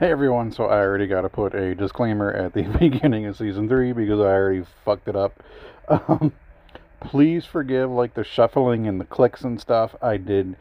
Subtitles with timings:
[0.00, 3.68] Hey everyone, so I already got to put a disclaimer at the beginning of season
[3.68, 5.42] three because I already fucked it up.
[5.88, 6.34] Um,
[7.00, 9.96] please forgive like the shuffling and the clicks and stuff.
[10.00, 10.54] I did.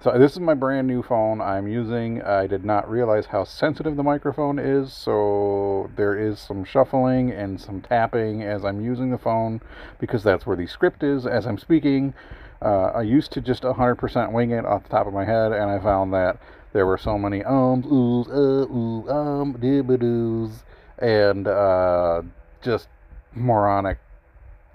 [0.00, 2.22] So this is my brand new phone I'm using.
[2.22, 7.58] I did not realize how sensitive the microphone is, so there is some shuffling and
[7.58, 9.62] some tapping as I'm using the phone
[9.98, 12.12] because that's where the script is as I'm speaking.
[12.60, 15.70] Uh, I used to just 100% wing it off the top of my head, and
[15.70, 16.38] I found that
[16.74, 20.64] there were so many ums, oohs, uh, ooh, um, dibbadoos,
[20.98, 22.20] and uh,
[22.62, 22.88] just
[23.32, 23.98] moronic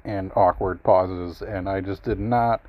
[0.06, 2.62] and awkward pauses, and I just did not.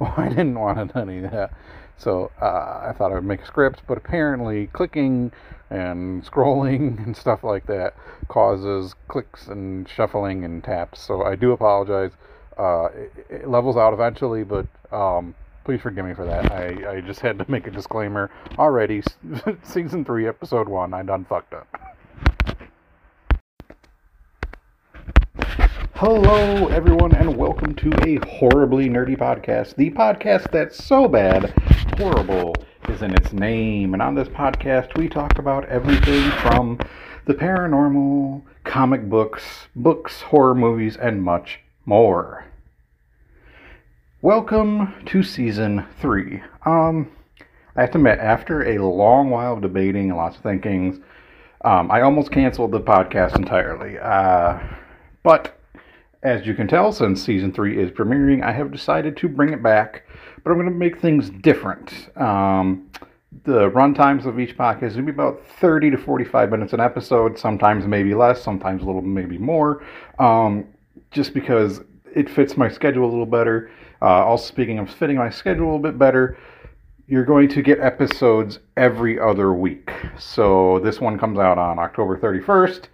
[0.00, 1.52] Well, I didn't want to do any of that.
[1.98, 5.32] So uh, I thought I would make a script, but apparently clicking
[5.68, 7.94] and scrolling and stuff like that
[8.28, 11.00] causes clicks and shuffling and taps.
[11.00, 12.12] So I do apologize.
[12.56, 15.34] Uh, it, it levels out eventually, but um,
[15.68, 16.50] please forgive me for that.
[16.50, 19.02] I, I just had to make a disclaimer already.
[19.62, 21.68] Season 3, Episode 1, I done fucked up.
[25.94, 29.74] Hello, everyone, and welcome to a horribly nerdy podcast.
[29.74, 31.52] The podcast that's so bad,
[31.98, 32.54] horrible
[32.88, 33.92] is in its name.
[33.92, 36.78] And on this podcast, we talk about everything from
[37.26, 42.46] the paranormal, comic books, books, horror movies, and much more.
[44.20, 46.42] Welcome to season three.
[46.66, 47.08] Um,
[47.76, 50.98] I have to admit, after a long while of debating and lots of thinkings,
[51.64, 53.96] um, I almost canceled the podcast entirely.
[53.96, 54.58] Uh,
[55.22, 55.56] but
[56.24, 59.62] as you can tell, since season three is premiering, I have decided to bring it
[59.62, 60.02] back,
[60.42, 62.08] but I'm going to make things different.
[62.16, 62.90] Um,
[63.44, 67.38] the run times of each podcast to be about 30 to 45 minutes an episode,
[67.38, 69.84] sometimes maybe less, sometimes a little maybe more,
[70.18, 70.66] um,
[71.12, 71.82] just because
[72.16, 73.70] it fits my schedule a little better.
[74.00, 76.38] Uh, also, speaking of fitting my schedule a little bit better,
[77.06, 79.90] you're going to get episodes every other week.
[80.18, 82.84] So this one comes out on October 31st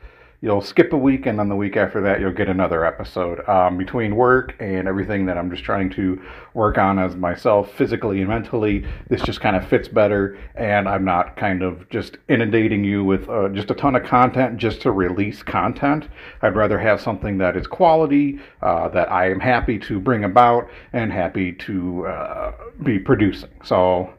[0.44, 3.48] you'll skip a week and then the week after that you'll get another episode.
[3.48, 6.22] Um, between work and everything that i'm just trying to
[6.52, 11.04] work on as myself physically and mentally this just kind of fits better and i'm
[11.04, 14.92] not kind of just inundating you with uh, just a ton of content just to
[14.92, 16.08] release content.
[16.42, 20.68] I'd rather have something that is quality uh, that i am happy to bring about
[20.92, 22.52] and happy to uh,
[22.82, 23.50] be producing.
[23.64, 24.12] So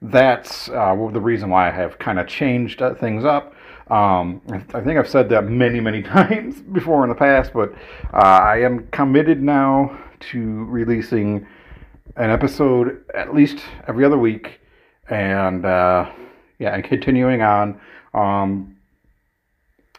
[0.00, 3.54] that's uh, the reason why i have kind of changed uh, things up
[3.88, 7.72] um, I think I've said that many, many times before in the past, but
[8.12, 9.98] uh, I am committed now
[10.30, 11.46] to releasing
[12.16, 14.60] an episode at least every other week,
[15.08, 16.10] and uh,
[16.58, 17.80] yeah, and continuing on.
[18.14, 18.76] Um,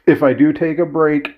[0.05, 1.35] if I do take a break,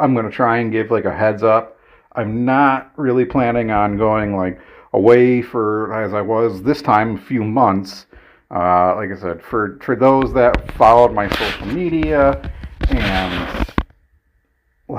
[0.00, 1.78] I'm gonna try and give like a heads up.
[2.12, 4.60] I'm not really planning on going like
[4.92, 8.06] away for as I was this time, a few months.
[8.50, 12.52] Uh, like I said, for for those that followed my social media
[12.88, 13.70] and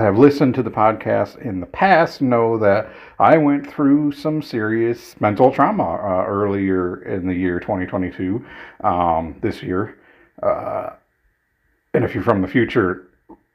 [0.01, 2.89] have listened to the podcast in the past know that
[3.19, 8.44] I went through some serious mental trauma uh, earlier in the year 2022,
[8.84, 9.97] um, this year.
[10.41, 10.91] Uh,
[11.94, 13.07] and if you're from the future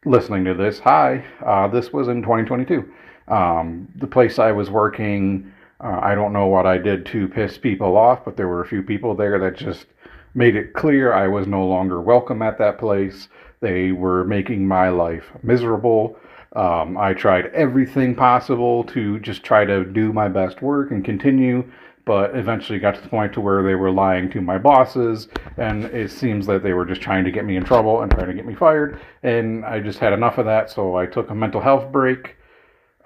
[0.05, 2.89] listening to this, hi, uh, this was in 2022.
[3.29, 5.53] Um, the place I was working
[5.83, 8.69] uh, I don't know what I did to piss people off, but there were a
[8.69, 9.87] few people there that just
[10.35, 13.29] made it clear I was no longer welcome at that place.
[13.61, 16.19] They were making my life miserable.
[16.55, 21.71] Um, I tried everything possible to just try to do my best work and continue,
[22.07, 25.85] but eventually got to the point to where they were lying to my bosses, and
[25.87, 28.35] it seems that they were just trying to get me in trouble and trying to
[28.35, 28.99] get me fired.
[29.23, 32.37] And I just had enough of that, so I took a mental health break.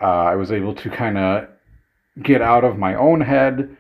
[0.01, 1.49] Uh, I was able to kind of
[2.23, 3.77] get out of my own head,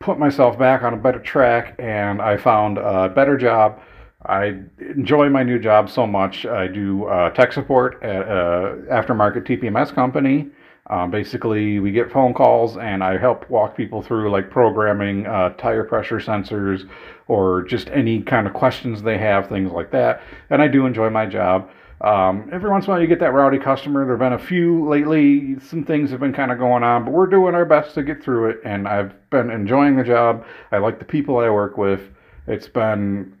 [0.00, 3.80] put myself back on a better track, and I found a better job.
[4.26, 6.46] I enjoy my new job so much.
[6.46, 10.50] I do uh, tech support at an aftermarket TPMS company.
[10.90, 15.50] Um, basically, we get phone calls and I help walk people through like programming uh,
[15.50, 16.88] tire pressure sensors
[17.28, 20.20] or just any kind of questions they have, things like that.
[20.50, 21.70] And I do enjoy my job.
[22.02, 24.04] Um, every once in a while, you get that rowdy customer.
[24.04, 25.58] There have been a few lately.
[25.60, 28.22] Some things have been kind of going on, but we're doing our best to get
[28.22, 28.60] through it.
[28.64, 30.44] And I've been enjoying the job.
[30.72, 32.00] I like the people I work with.
[32.48, 33.36] It's been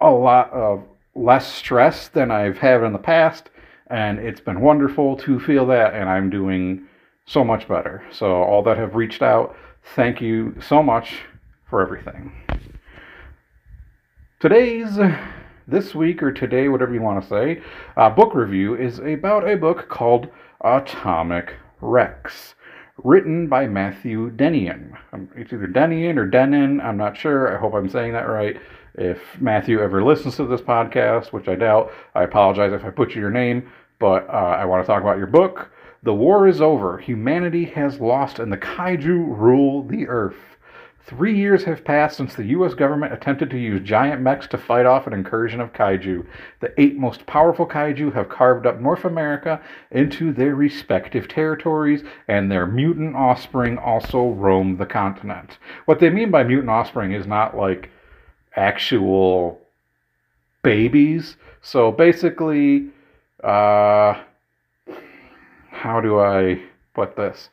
[0.00, 0.82] a lot of
[1.14, 3.50] less stress than I've had in the past,
[3.88, 5.92] and it's been wonderful to feel that.
[5.92, 6.86] And I'm doing
[7.26, 8.02] so much better.
[8.10, 9.54] So all that have reached out,
[9.94, 11.16] thank you so much
[11.68, 12.32] for everything.
[14.40, 14.98] Today's
[15.68, 17.62] this week or today, whatever you want to say,
[17.96, 20.28] uh, book review is about a book called
[20.60, 22.54] Atomic Rex,
[23.02, 24.96] written by Matthew Dennion.
[25.12, 27.54] Um, it's either Dennion or Denon, I'm not sure.
[27.54, 28.56] I hope I'm saying that right.
[28.94, 33.18] If Matthew ever listens to this podcast, which I doubt, I apologize if I butcher
[33.18, 35.70] your name, but uh, I want to talk about your book.
[36.02, 36.98] The war is over.
[36.98, 40.55] Humanity has lost, and the kaiju rule the earth.
[41.06, 42.74] Three years have passed since the U.S.
[42.74, 46.26] government attempted to use giant mechs to fight off an incursion of kaiju.
[46.58, 49.60] The eight most powerful kaiju have carved up North America
[49.92, 55.58] into their respective territories, and their mutant offspring also roam the continent.
[55.84, 57.88] What they mean by mutant offspring is not like
[58.56, 59.60] actual
[60.64, 61.36] babies.
[61.62, 62.88] So basically,
[63.44, 64.22] uh,
[65.70, 66.60] how do I
[66.94, 67.48] put this?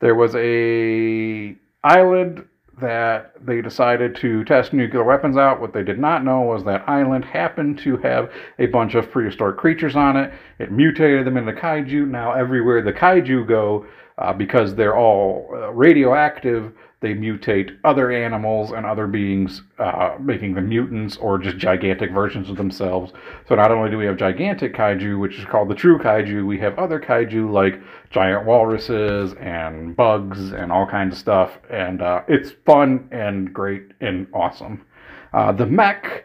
[0.00, 1.54] There was a
[1.84, 2.46] island
[2.80, 5.60] that they decided to test nuclear weapons out.
[5.60, 9.56] What they did not know was that island happened to have a bunch of prehistoric
[9.56, 10.32] creatures on it.
[10.58, 12.06] It mutated them into kaiju.
[12.06, 13.86] Now, everywhere the kaiju go,
[14.18, 20.54] uh, because they're all uh, radioactive, they mutate other animals and other beings, uh, making
[20.54, 23.12] them mutants or just gigantic versions of themselves.
[23.46, 26.58] So not only do we have gigantic kaiju, which is called the true kaiju, we
[26.60, 31.58] have other kaiju like giant walruses and bugs and all kinds of stuff.
[31.70, 34.86] And uh, it's fun and great and awesome.
[35.34, 36.24] Uh, the mech,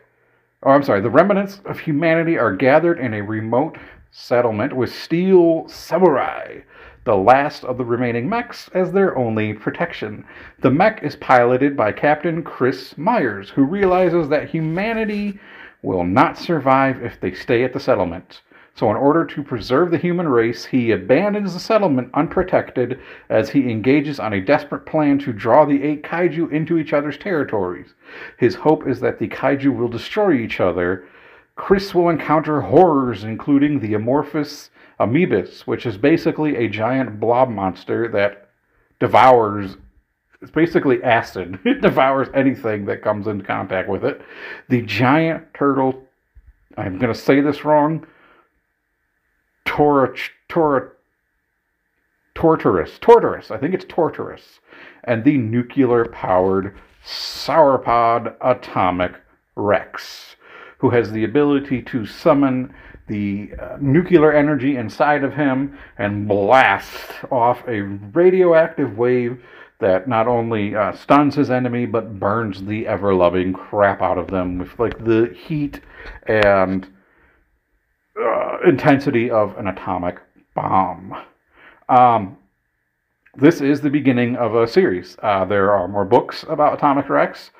[0.63, 3.77] oh, I'm sorry, the remnants of humanity are gathered in a remote
[4.11, 6.61] settlement with steel samurai
[7.03, 10.23] the last of the remaining mechs as their only protection.
[10.59, 15.39] The mech is piloted by Captain Chris Myers, who realizes that humanity
[15.81, 18.41] will not survive if they stay at the settlement.
[18.73, 22.99] So, in order to preserve the human race, he abandons the settlement unprotected
[23.29, 27.17] as he engages on a desperate plan to draw the eight kaiju into each other's
[27.17, 27.93] territories.
[28.37, 31.05] His hope is that the kaiju will destroy each other.
[31.55, 34.69] Chris will encounter horrors, including the amorphous
[35.01, 38.49] Amoebus, which is basically a giant blob monster that
[38.99, 39.77] devours.
[40.41, 41.59] It's basically acid.
[41.65, 44.21] It devours anything that comes into contact with it.
[44.69, 46.03] The giant turtle.
[46.77, 48.05] I'm going to say this wrong.
[49.65, 50.15] Tora,
[50.47, 50.91] Tora,
[52.35, 52.99] Torturus.
[52.99, 53.51] Torturus.
[53.51, 54.59] I think it's Torturus.
[55.03, 59.13] And the nuclear powered sauropod atomic
[59.55, 60.35] Rex,
[60.77, 62.73] who has the ability to summon
[63.07, 69.43] the uh, nuclear energy inside of him and blast off a radioactive wave
[69.79, 74.27] that not only uh, stuns his enemy but burns the ever loving crap out of
[74.27, 75.81] them with like the heat
[76.27, 76.87] and
[78.21, 80.19] uh, intensity of an atomic
[80.55, 81.15] bomb.
[81.89, 82.37] Um,
[83.35, 85.17] this is the beginning of a series.
[85.23, 87.51] Uh, there are more books about Atomic Rex.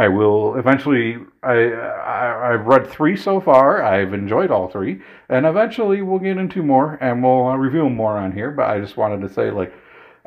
[0.00, 1.18] I will eventually.
[1.42, 3.82] I, I have read three so far.
[3.82, 8.16] I've enjoyed all three, and eventually we'll get into more and we'll uh, review more
[8.16, 8.50] on here.
[8.50, 9.74] But I just wanted to say, like,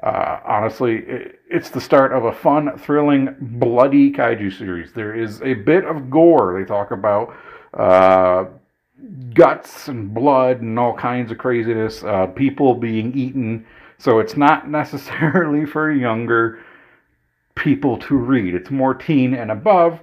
[0.04, 4.94] uh, honestly, it, it's the start of a fun, thrilling, bloody kaiju series.
[4.94, 6.60] There is a bit of gore.
[6.60, 7.36] They talk about
[7.74, 8.46] uh,
[9.34, 12.04] guts and blood and all kinds of craziness.
[12.04, 13.66] Uh, people being eaten.
[13.98, 16.60] So it's not necessarily for younger
[17.56, 18.54] people to read.
[18.56, 20.00] It's more teen and above,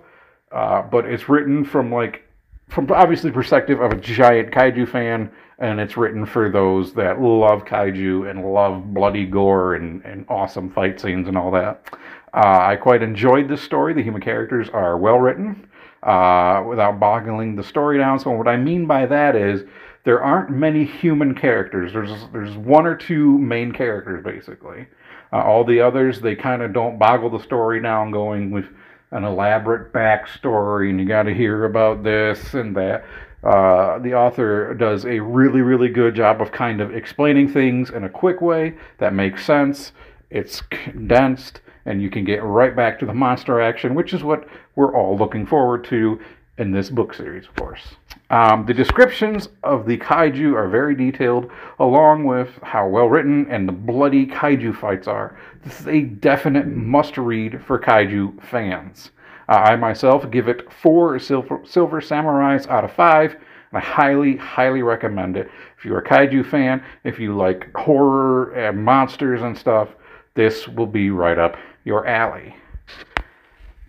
[0.52, 2.22] uh, but it's written from like
[2.68, 7.64] from obviously perspective of a giant kaiju fan, and it's written for those that love
[7.64, 11.94] kaiju and love bloody gore and, and awesome fight scenes and all that.
[12.32, 13.92] Uh, I quite enjoyed this story.
[13.92, 15.68] The human characters are well written
[16.02, 18.20] uh, without boggling the story down.
[18.20, 19.64] So what I mean by that is
[20.04, 21.92] there aren't many human characters.
[21.92, 24.86] There's there's one or two main characters basically.
[25.32, 28.66] Uh, all the others, they kind of don't boggle the story down, going with
[29.12, 33.04] an elaborate backstory, and you got to hear about this and that.
[33.42, 38.04] Uh, the author does a really, really good job of kind of explaining things in
[38.04, 39.92] a quick way that makes sense.
[40.28, 44.46] It's condensed, and you can get right back to the monster action, which is what
[44.76, 46.20] we're all looking forward to
[46.58, 47.82] in this book series, of course.
[48.28, 53.66] Um, the descriptions of the kaiju are very detailed, along with how well written and
[53.66, 55.38] the bloody kaiju fights are.
[55.64, 59.10] This is a definite must read for kaiju fans.
[59.48, 63.32] Uh, I myself give it four silver, silver samurais out of five.
[63.72, 65.48] And I highly, highly recommend it.
[65.78, 69.88] If you're a kaiju fan, if you like horror and monsters and stuff,
[70.34, 72.54] this will be right up your alley.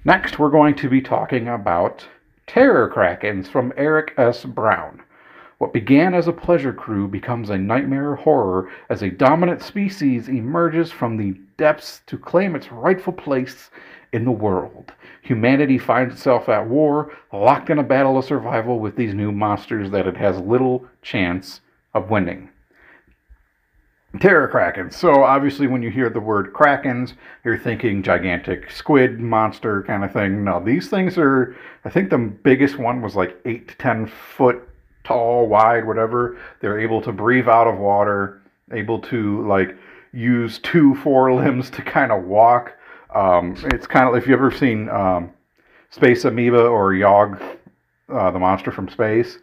[0.04, 2.06] Next, we're going to be talking about
[2.48, 4.44] Terror Krakens from Eric S.
[4.44, 5.02] Brown.
[5.60, 10.92] What began as a pleasure crew becomes a nightmare horror as a dominant species emerges
[10.92, 13.70] from the depths to claim its rightful place
[14.12, 14.92] in the world.
[15.22, 19.92] Humanity finds itself at war, locked in a battle of survival with these new monsters
[19.92, 21.62] that it has little chance
[21.94, 22.50] of winning.
[24.20, 24.94] Terror Krakens.
[24.94, 27.14] So obviously, when you hear the word Krakens,
[27.46, 30.44] you're thinking gigantic squid monster kind of thing.
[30.44, 31.56] No, these things are.
[31.86, 34.68] I think the biggest one was like eight to ten foot
[35.04, 36.38] tall, wide, whatever.
[36.60, 38.42] They're able to breathe out of water,
[38.72, 39.78] able to like
[40.12, 42.78] use two forelimbs to kind of walk.
[43.16, 45.32] Um, it's kind of if you've ever seen um,
[45.90, 47.42] Space Amoeba or Yog,
[48.10, 49.38] uh, the monster from space.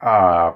[0.00, 0.52] Uh,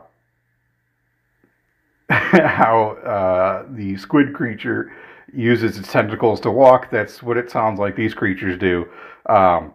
[2.15, 4.93] how uh, the squid creature
[5.33, 6.91] uses its tentacles to walk.
[6.91, 8.89] That's what it sounds like these creatures do.
[9.29, 9.75] Um,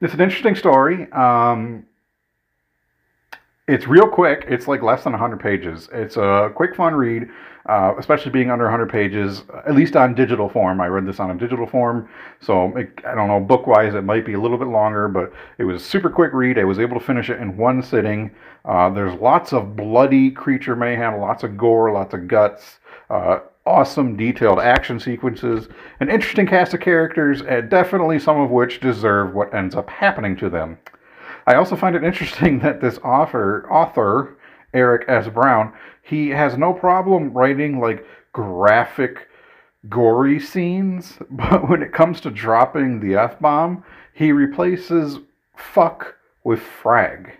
[0.00, 1.10] it's an interesting story.
[1.12, 1.84] Um,
[3.68, 4.44] it's real quick.
[4.48, 5.88] It's like less than 100 pages.
[5.92, 7.28] It's a quick, fun read,
[7.66, 10.80] uh, especially being under 100 pages, at least on digital form.
[10.80, 12.08] I read this on a digital form,
[12.40, 15.32] so it, I don't know, book wise, it might be a little bit longer, but
[15.58, 16.58] it was a super quick read.
[16.58, 18.32] I was able to finish it in one sitting.
[18.64, 22.80] Uh, there's lots of bloody creature mayhem, lots of gore, lots of guts.
[23.10, 25.68] Uh, awesome detailed action sequences,
[26.00, 30.34] an interesting cast of characters, and definitely some of which deserve what ends up happening
[30.36, 30.76] to them.
[31.46, 34.36] I also find it interesting that this author, author
[34.74, 35.28] Eric S.
[35.28, 35.72] Brown,
[36.02, 39.28] he has no problem writing like graphic,
[39.88, 43.84] gory scenes, but when it comes to dropping the F bomb,
[44.14, 45.18] he replaces
[45.54, 47.32] fuck with frag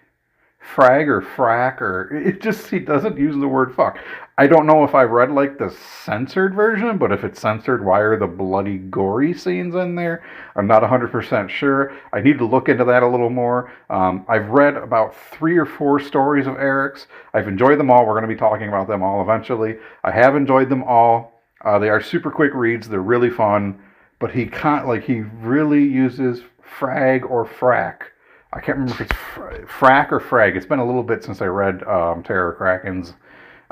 [0.63, 3.99] frag or frack or it just he doesn't use the word fuck.
[4.39, 5.71] I don't know if I read like the
[6.05, 10.25] censored version, but if it's censored, why are the bloody gory scenes in there?
[10.57, 11.93] I'm not 100% sure.
[12.13, 13.71] I need to look into that a little more.
[13.91, 17.09] Um, I've read about three or four stories of Eric's.
[17.35, 18.07] I've enjoyed them all.
[18.07, 19.77] We're going to be talking about them all eventually.
[20.03, 21.43] I have enjoyed them all.
[21.63, 22.89] Uh, they are super quick reads.
[22.89, 23.79] They're really fun,
[24.19, 28.12] but he can't like he really uses frag or frack
[28.53, 29.13] I can't remember if it's
[29.71, 30.57] Frack or Frag.
[30.57, 33.15] It's been a little bit since I read um, Terror Krakens.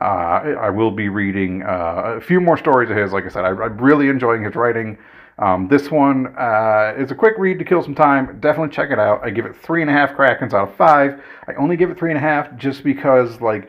[0.01, 3.13] Uh, I will be reading uh, a few more stories of his.
[3.13, 4.97] Like I said, I, am really enjoying his writing.
[5.39, 8.41] Um, this one uh, is a quick read to kill some time.
[8.41, 9.23] Definitely check it out.
[9.23, 11.23] I give it three and a half Krakens out of five.
[11.47, 13.69] I only give it three and a half just because, like,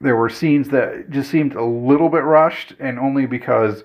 [0.00, 3.84] there were scenes that just seemed a little bit rushed, and only because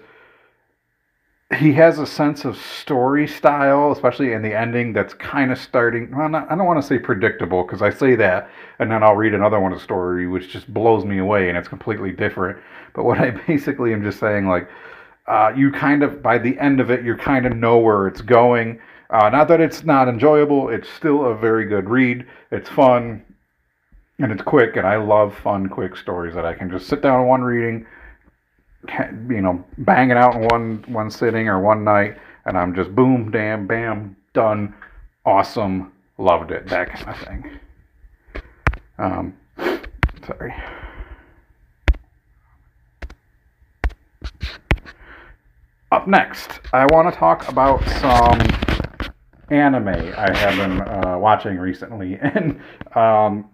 [1.57, 6.15] he has a sense of story style, especially in the ending, that's kind of starting.
[6.15, 9.15] Well, not, I don't want to say predictable because I say that, and then I'll
[9.15, 12.57] read another one of story which just blows me away and it's completely different.
[12.93, 14.69] But what I basically am just saying, like,
[15.27, 18.21] uh, you kind of by the end of it, you kind of know where it's
[18.21, 18.79] going.
[19.09, 22.25] Uh, not that it's not enjoyable; it's still a very good read.
[22.51, 23.23] It's fun
[24.19, 27.25] and it's quick, and I love fun, quick stories that I can just sit down
[27.27, 27.85] one reading
[29.29, 33.31] you know, banging out in one one sitting or one night, and I'm just boom,
[33.31, 34.73] damn, bam, done,
[35.25, 37.59] awesome, loved it, that kind of thing.
[38.97, 39.37] Um,
[40.25, 40.53] sorry.
[45.91, 48.39] Up next, I want to talk about some
[49.49, 52.61] anime I have been uh, watching recently, and
[52.95, 53.49] um,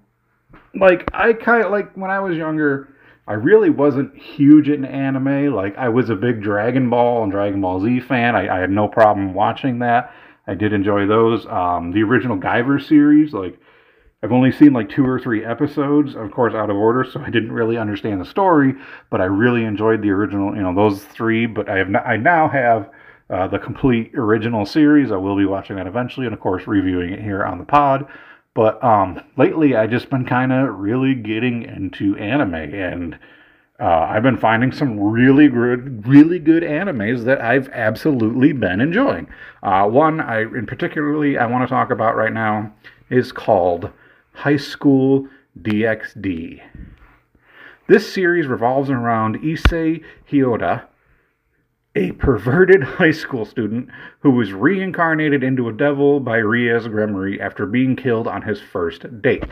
[0.75, 2.93] like I kind of like when I was younger.
[3.27, 5.53] I really wasn't huge in anime.
[5.53, 8.35] Like I was a big Dragon Ball and Dragon Ball Z fan.
[8.35, 10.13] I, I had no problem watching that.
[10.47, 11.45] I did enjoy those.
[11.47, 13.59] Um, the original Guyver series, like
[14.23, 17.29] I've only seen like two or three episodes, of course, out of order, so I
[17.29, 18.73] didn't really understand the story.
[19.11, 21.45] But I really enjoyed the original, you know, those three.
[21.45, 22.89] But I have not, I now have
[23.29, 25.11] uh, the complete original series.
[25.11, 28.07] I will be watching that eventually, and of course, reviewing it here on the pod.
[28.57, 33.19] But um, lately, I just been kind of really getting into anime, and
[33.79, 39.27] uh, I've been finding some really good, really good animes that I've absolutely been enjoying.
[39.61, 42.73] Uh, one, I in particularly I want to talk about right now
[43.11, 43.91] is called
[44.33, 45.27] High School
[45.61, 46.59] DxD.
[47.87, 50.83] This series revolves around Issei Hyodo,
[51.97, 53.89] a perverted high school student
[54.19, 59.21] who was reincarnated into a devil by Rias Gremory after being killed on his first
[59.21, 59.43] date.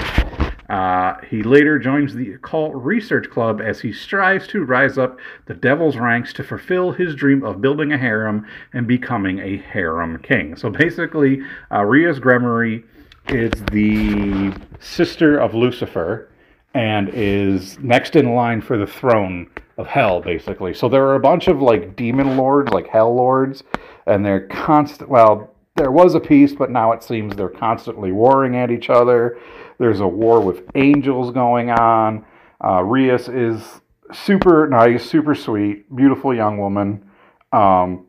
[0.70, 5.54] Uh, he later joins the occult research club as he strives to rise up the
[5.56, 10.56] devil's ranks to fulfill his dream of building a harem and becoming a harem king.
[10.56, 12.84] So basically, uh, Gremory
[13.28, 16.30] is the sister of Lucifer
[16.76, 20.74] and is next in line for the throne of hell, basically.
[20.74, 23.64] So there are a bunch of like demon lords, like hell lords,
[24.06, 25.10] and they're constant.
[25.10, 29.38] Well, there was a peace, but now it seems they're constantly warring at each other.
[29.78, 32.26] There's a war with angels going on.
[32.64, 33.82] Uh, Rias is
[34.14, 37.10] super nice, super sweet, beautiful young woman.
[37.52, 38.06] Um,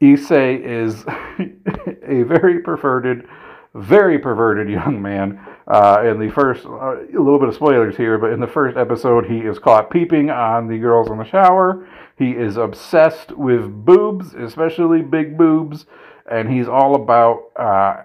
[0.00, 1.04] Issei is
[2.02, 3.28] a very perverted
[3.76, 5.40] very perverted young man.
[5.68, 8.76] Uh, in the first, uh, a little bit of spoilers here, but in the first
[8.76, 11.88] episode, he is caught peeping on the girls in the shower.
[12.16, 15.86] He is obsessed with boobs, especially big boobs,
[16.30, 18.02] and he's all about uh,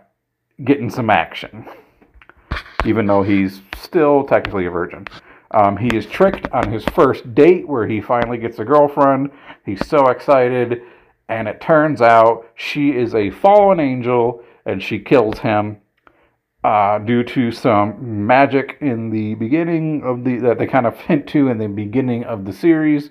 [0.66, 1.68] getting some action,
[2.84, 5.08] even though he's still technically a virgin.
[5.51, 9.32] Um, he is tricked on his first date where he finally gets a girlfriend.
[9.66, 10.82] He's so excited,
[11.30, 15.77] and it turns out she is a fallen angel and she kills him
[16.63, 21.27] uh, due to some magic in the beginning of the that they kind of hint
[21.27, 23.10] to in the beginning of the series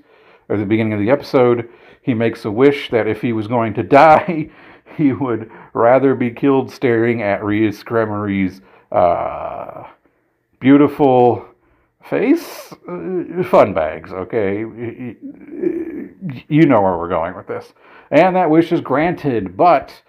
[0.49, 1.69] or the beginning of the episode.
[2.03, 4.51] He makes a wish that if he was going to die,
[4.97, 8.61] he would rather be killed staring at Rias Gremory's
[8.93, 9.85] uh,
[10.61, 11.47] beautiful
[12.05, 12.73] face.
[12.89, 14.59] Uh, fun bags, okay?
[16.49, 17.73] You know where we're going with this.
[18.11, 20.03] And that wish is granted, but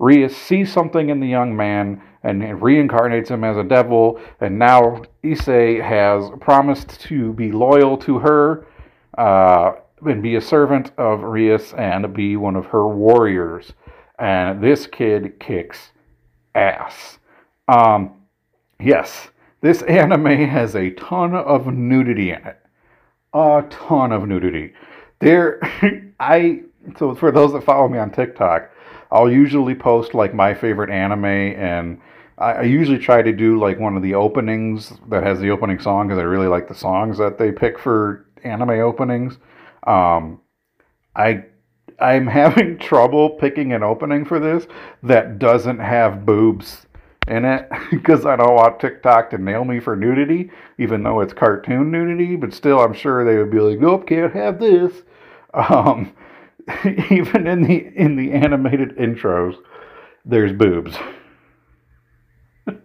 [0.00, 4.18] Rias sees something in the young man and reincarnates him as a devil.
[4.40, 8.66] And now Issei has promised to be loyal to her
[9.18, 9.72] uh,
[10.04, 13.74] and be a servant of Rias and be one of her warriors.
[14.18, 15.90] And this kid kicks
[16.54, 17.18] ass.
[17.68, 18.14] Um,
[18.80, 19.28] yes,
[19.60, 22.58] this anime has a ton of nudity in it.
[23.34, 24.72] A ton of nudity.
[25.20, 25.60] There,
[26.20, 26.62] I
[26.98, 28.70] so for those that follow me on TikTok,
[29.10, 32.00] I'll usually post like my favorite anime, and
[32.38, 36.08] I, usually try to do like one of the openings that has the opening song
[36.08, 39.38] because I really like the songs that they pick for anime openings.
[39.86, 40.40] Um,
[41.14, 41.44] I
[41.98, 44.66] I'm having trouble picking an opening for this
[45.02, 46.86] that doesn't have boobs
[47.28, 51.34] in it because I don't want TikTok to nail me for nudity, even though it's
[51.34, 52.36] cartoon nudity.
[52.36, 54.92] But still, I'm sure they would be like, "Nope, can't have this."
[55.52, 56.12] Um,
[57.10, 59.56] even in the in the animated intros,
[60.24, 60.96] there's boobs.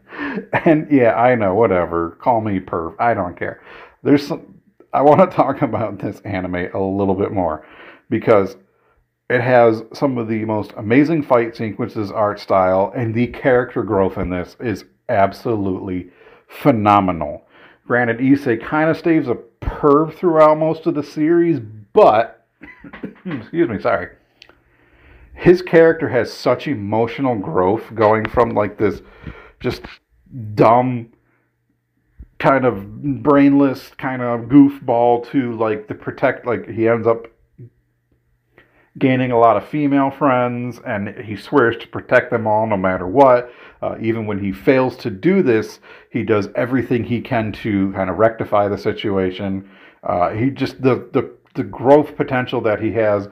[0.54, 2.18] and yeah, I know, whatever.
[2.22, 2.96] Call me perv.
[3.00, 3.62] I don't care.
[4.04, 4.62] There's some
[4.94, 7.68] I want to talk about this anime a little bit more
[8.10, 8.56] because
[9.30, 14.18] it has some of the most amazing fight sequences, art style, and the character growth
[14.18, 16.10] in this is absolutely
[16.48, 17.46] phenomenal.
[17.88, 21.60] Granted, Issei kind of stays a perv throughout most of the series,
[21.94, 22.45] but
[23.26, 24.10] excuse me, sorry.
[25.34, 29.02] His character has such emotional growth going from like this
[29.60, 29.82] just
[30.54, 31.10] dumb
[32.40, 37.28] kind of brainless kind of goofball to like the protect like he ends up
[38.98, 43.08] gaining a lot of female friends and he swears to protect them all no matter
[43.08, 47.92] what uh, even when he fails to do this he does everything he can to
[47.94, 49.70] kind of rectify the situation
[50.04, 53.28] uh, he just the the the growth potential that he has,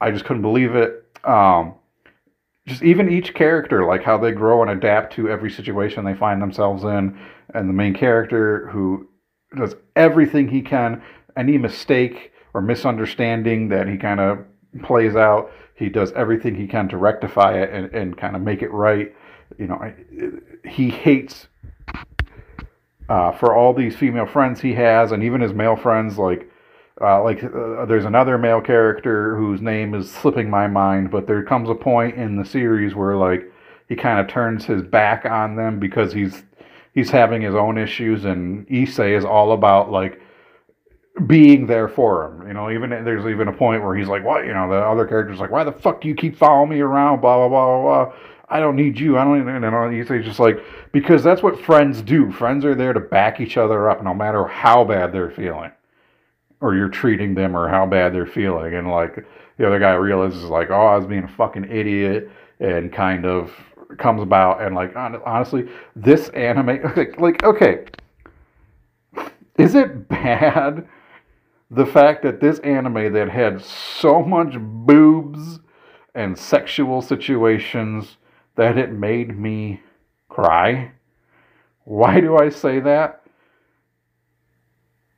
[0.00, 1.04] I just couldn't believe it.
[1.24, 1.74] Um,
[2.66, 6.42] just even each character, like how they grow and adapt to every situation they find
[6.42, 7.18] themselves in,
[7.54, 9.08] and the main character who
[9.56, 11.02] does everything he can,
[11.36, 14.44] any mistake or misunderstanding that he kind of
[14.82, 18.62] plays out, he does everything he can to rectify it and, and kind of make
[18.62, 19.14] it right.
[19.58, 19.94] You know,
[20.68, 21.46] he hates
[23.08, 26.50] uh, for all these female friends he has, and even his male friends, like
[27.00, 31.42] uh, like uh, there's another male character whose name is slipping my mind, but there
[31.42, 33.50] comes a point in the series where like
[33.88, 36.42] he kind of turns his back on them because he's
[36.94, 40.20] he's having his own issues, and Issei is all about like
[41.26, 42.48] being there for him.
[42.48, 45.06] You know, even there's even a point where he's like, "What?" You know, the other
[45.06, 48.04] character's like, "Why the fuck do you keep following me around?" Blah blah blah blah.
[48.06, 48.14] blah.
[48.50, 49.18] I don't need you.
[49.18, 49.46] I don't.
[49.46, 50.58] You know, Issei's just like
[50.90, 52.32] because that's what friends do.
[52.32, 55.70] Friends are there to back each other up, no matter how bad they're feeling
[56.60, 58.74] or you're treating them or how bad they're feeling.
[58.74, 59.24] And like
[59.56, 63.52] the other guy realizes like, oh, I was being a fucking idiot and kind of
[63.96, 67.84] comes about and like honestly, this anime like, like okay,
[69.56, 70.86] is it bad
[71.70, 75.60] the fact that this anime that had so much boobs
[76.14, 78.16] and sexual situations
[78.56, 79.80] that it made me
[80.28, 80.92] cry?
[81.84, 83.22] Why do I say that?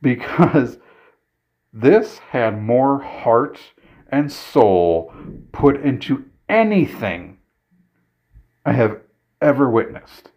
[0.01, 0.77] Because
[1.73, 3.59] this had more heart
[4.09, 5.13] and soul
[5.51, 7.37] put into anything
[8.65, 8.99] I have
[9.41, 10.31] ever witnessed.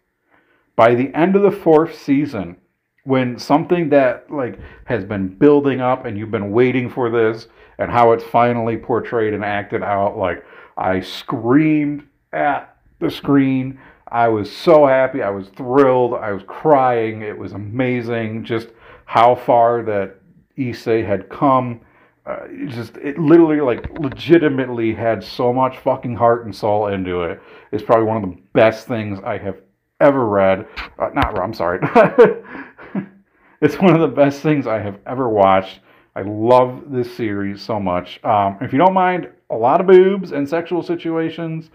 [0.75, 2.57] By the end of the fourth season,
[3.03, 7.91] when something that like has been building up and you've been waiting for this and
[7.91, 10.43] how it's finally portrayed and acted out, like
[10.77, 13.79] I screamed at the screen.
[14.07, 15.21] I was so happy.
[15.21, 16.13] I was thrilled.
[16.13, 17.21] I was crying.
[17.21, 18.69] It was amazing just
[19.05, 20.17] how far that
[20.57, 21.81] Issei had come
[22.25, 27.21] uh, it just it literally like legitimately had so much fucking heart and soul into
[27.21, 27.39] it.
[27.71, 29.61] It's probably one of the best things I have
[29.99, 30.67] ever read.
[30.97, 31.79] Uh, not I'm sorry.
[33.61, 35.81] it's one of the best things I have ever watched.
[36.15, 38.23] I love this series so much.
[38.23, 41.69] Um, if you don't mind a lot of boobs and sexual situations,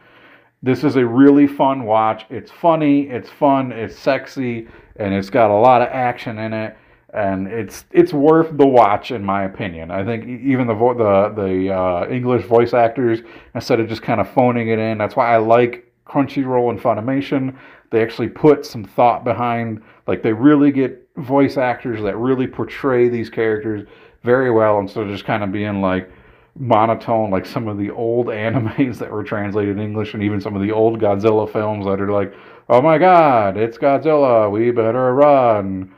[0.63, 2.27] this is a really fun watch.
[2.29, 4.67] It's funny, it's fun, it's sexy,
[4.97, 6.77] and it's got a lot of action in it.
[7.13, 9.91] And it's it's worth the watch in my opinion.
[9.91, 13.21] I think even the vo- the the uh, English voice actors
[13.55, 14.99] instead of just kind of phoning it in.
[14.99, 17.57] That's why I like Crunchyroll and Funimation.
[17.91, 19.83] They actually put some thought behind.
[20.07, 23.89] Like they really get voice actors that really portray these characters
[24.23, 26.11] very well instead of just kind of being like
[26.59, 30.55] monotone like some of the old animes that were translated in English and even some
[30.55, 32.35] of the old Godzilla films that are like,
[32.69, 35.93] oh my god, it's Godzilla, we better run.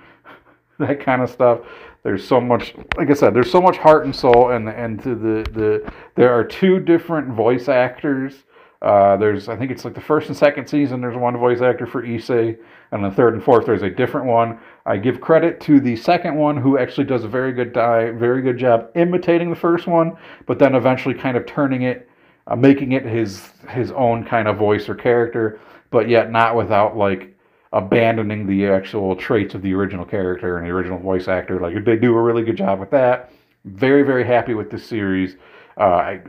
[0.86, 1.60] that kind of stuff.
[2.02, 5.14] There's so much, like I said, there's so much heart and soul, and and to
[5.14, 8.42] the the there are two different voice actors.
[8.82, 11.00] Uh, there's I think it's like the first and second season.
[11.00, 12.58] There's one voice actor for Issei,
[12.90, 14.58] and the third and fourth there's a different one.
[14.84, 18.42] I give credit to the second one who actually does a very good die, very
[18.42, 20.16] good job imitating the first one,
[20.46, 22.08] but then eventually kind of turning it,
[22.48, 25.60] uh, making it his his own kind of voice or character,
[25.92, 27.32] but yet not without like
[27.72, 31.58] abandoning the actual traits of the original character and the original voice actor.
[31.60, 33.32] Like they do a really good job with that.
[33.64, 35.36] Very very happy with this series.
[35.76, 36.20] Uh, I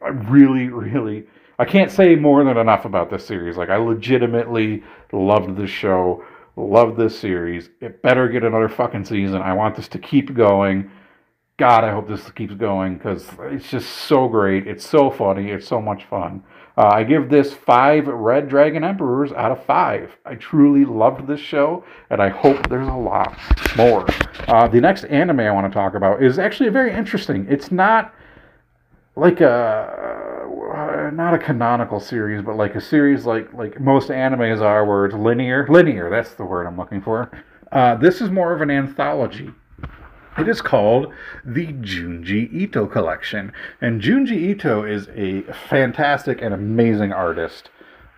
[0.00, 1.26] I really really
[1.58, 3.56] I can't say more than enough about this series.
[3.56, 4.82] Like I legitimately
[5.12, 6.24] loved this show,
[6.56, 7.68] loved this series.
[7.80, 9.42] It better get another fucking season.
[9.42, 10.90] I want this to keep going.
[11.58, 14.66] God, I hope this keeps going because it's just so great.
[14.66, 15.50] It's so funny.
[15.50, 16.42] It's so much fun.
[16.76, 20.16] Uh, I give this five Red Dragon Emperors out of five.
[20.24, 23.36] I truly loved this show, and I hope there's a lot
[23.76, 24.06] more.
[24.48, 27.46] Uh, the next anime I want to talk about is actually very interesting.
[27.48, 28.14] It's not
[29.16, 34.62] like a uh, not a canonical series, but like a series like like most animes
[34.62, 35.66] are, where it's linear.
[35.68, 37.30] Linear, that's the word I'm looking for.
[37.70, 39.50] Uh, this is more of an anthology.
[40.38, 41.12] It is called
[41.44, 43.52] the Junji Ito Collection.
[43.80, 47.68] And Junji Ito is a fantastic and amazing artist.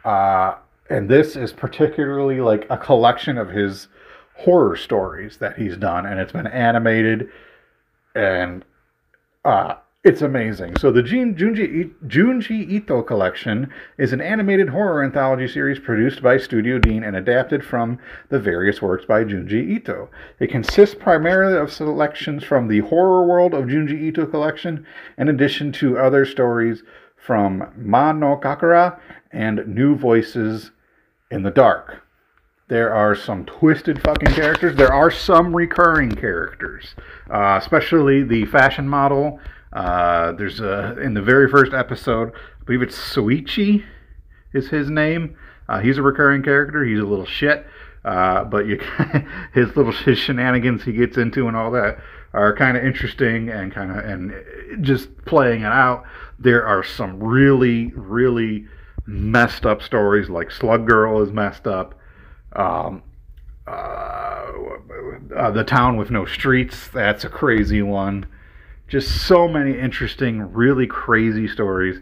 [0.04, 0.54] Uh,
[0.88, 3.88] and this is particularly like a collection of his
[4.36, 6.06] horror stories that he's done.
[6.06, 7.30] And it's been animated
[8.14, 8.64] and
[9.44, 9.74] uh,
[10.04, 10.76] it's amazing.
[10.76, 16.78] So the Junji, Junji Ito collection is an animated horror anthology series produced by Studio
[16.78, 20.10] Deen and adapted from the various works by Junji Ito.
[20.38, 24.86] It consists primarily of selections from the horror world of Junji Ito collection,
[25.16, 26.82] in addition to other stories
[27.16, 29.00] from Ma no Kakera
[29.32, 30.70] and New Voices
[31.30, 32.02] in the Dark.
[32.68, 34.76] There are some twisted fucking characters.
[34.76, 36.94] There are some recurring characters,
[37.30, 39.40] uh, especially the fashion model
[39.74, 43.84] uh, there's a in the very first episode, I believe it's Soichi,
[44.52, 45.36] is his name.
[45.68, 46.84] Uh, he's a recurring character.
[46.84, 47.66] He's a little shit,
[48.04, 48.78] uh, but you
[49.52, 51.98] his little his shenanigans he gets into and all that
[52.32, 56.04] are kind of interesting and kind of and just playing it out.
[56.38, 58.66] There are some really really
[59.06, 61.96] messed up stories like Slug Girl is messed up.
[62.54, 63.02] Um,
[63.66, 64.52] uh,
[65.34, 66.86] uh, the town with no streets.
[66.88, 68.26] That's a crazy one
[68.88, 72.00] just so many interesting, really crazy stories.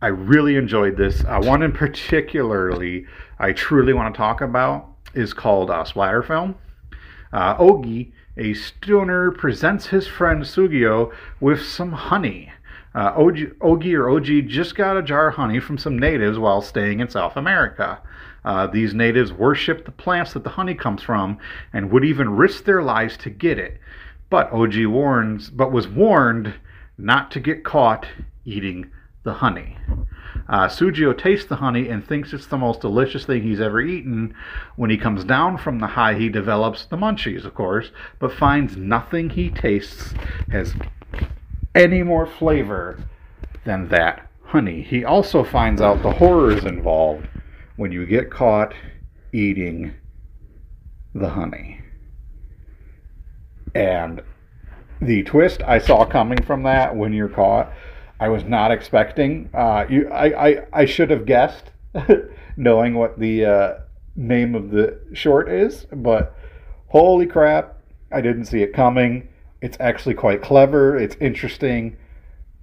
[0.00, 1.24] I really enjoyed this.
[1.24, 3.06] Uh, one in particularly
[3.38, 6.54] I truly want to talk about is called uh, Splatter Film.
[7.32, 12.52] Uh, Ogi, a stoner, presents his friend Sugio with some honey.
[12.94, 17.00] Uh, Ogi, or Ogi just got a jar of honey from some natives while staying
[17.00, 18.00] in South America.
[18.44, 21.38] Uh, these natives worship the plants that the honey comes from
[21.72, 23.78] and would even risk their lives to get it.
[24.30, 26.54] But OG warns, but was warned
[26.96, 28.06] not to get caught
[28.44, 28.90] eating
[29.22, 29.76] the honey.
[30.48, 34.34] Uh, Sugio tastes the honey and thinks it's the most delicious thing he's ever eaten.
[34.76, 38.76] When he comes down from the high, he develops the munchies, of course, but finds
[38.76, 40.14] nothing he tastes
[40.50, 40.74] has
[41.74, 42.98] any more flavor
[43.64, 44.82] than that honey.
[44.82, 47.28] He also finds out the horrors involved
[47.76, 48.74] when you get caught
[49.32, 49.94] eating
[51.14, 51.82] the honey.
[53.74, 54.22] And
[55.00, 57.72] the twist I saw coming from that when you're caught,
[58.20, 59.48] I was not expecting.
[59.54, 61.70] Uh, you, I, I, I should have guessed,
[62.56, 63.74] knowing what the uh,
[64.16, 66.34] name of the short is, but
[66.88, 67.78] holy crap,
[68.10, 69.28] I didn't see it coming.
[69.60, 70.96] It's actually quite clever.
[70.96, 71.96] It's interesting,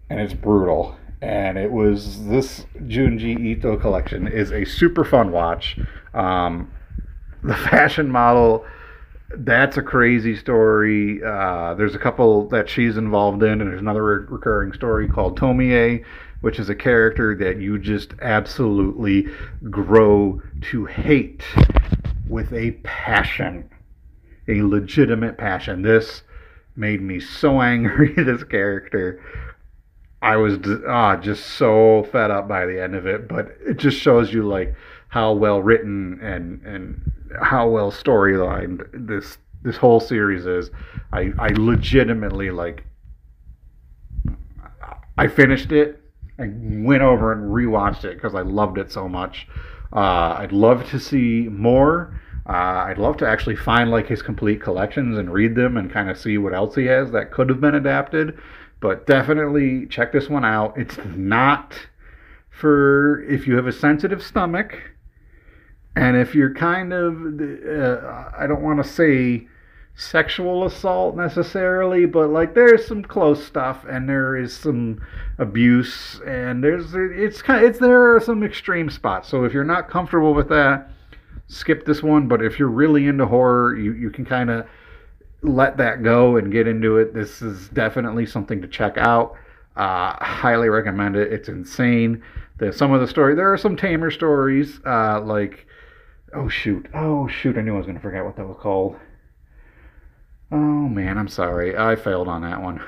[0.10, 0.98] and it's brutal.
[1.22, 5.80] And it was this Junji Ito collection is a super fun watch.
[6.14, 6.72] Um,
[7.44, 8.66] the fashion model
[9.30, 11.24] that's a crazy story.
[11.24, 15.40] Uh, there's a couple that she's involved in, and there's another re- recurring story called
[15.40, 16.04] Tomie,
[16.42, 19.28] which is a character that you just absolutely
[19.70, 21.44] grow to hate
[22.28, 23.70] with a passion,
[24.48, 25.82] a legitimate passion.
[25.82, 26.22] This
[26.76, 29.24] made me so angry, this character.
[30.22, 30.58] I was
[30.88, 34.48] ah, just so fed up by the end of it, but it just shows you
[34.48, 34.76] like
[35.16, 37.10] how well written and and
[37.42, 40.72] how well storylined this this whole series is.
[41.14, 42.84] I I legitimately like
[45.18, 46.02] I finished it.
[46.38, 49.48] and went over and rewatched it because I loved it so much.
[49.94, 52.20] Uh, I'd love to see more.
[52.46, 56.10] Uh, I'd love to actually find like his complete collections and read them and kind
[56.10, 58.38] of see what else he has that could have been adapted.
[58.82, 60.78] But definitely check this one out.
[60.78, 61.74] It's not
[62.50, 64.95] for if you have a sensitive stomach
[65.96, 69.48] and if you're kind of, uh, I don't want to say
[69.96, 75.02] sexual assault necessarily, but like there's some close stuff and there is some
[75.38, 79.30] abuse and there's it's kind of, it's there are some extreme spots.
[79.30, 80.92] So if you're not comfortable with that,
[81.48, 82.28] skip this one.
[82.28, 84.68] But if you're really into horror, you you can kind of
[85.42, 87.14] let that go and get into it.
[87.14, 89.36] This is definitely something to check out.
[89.78, 91.32] Uh, highly recommend it.
[91.32, 92.22] It's insane.
[92.58, 95.68] The, some of the story there are some tamer stories uh, like
[96.34, 98.98] oh shoot, oh shoot, I knew I was going to forget what that was called.
[100.52, 102.80] Oh man, I'm sorry, I failed on that one.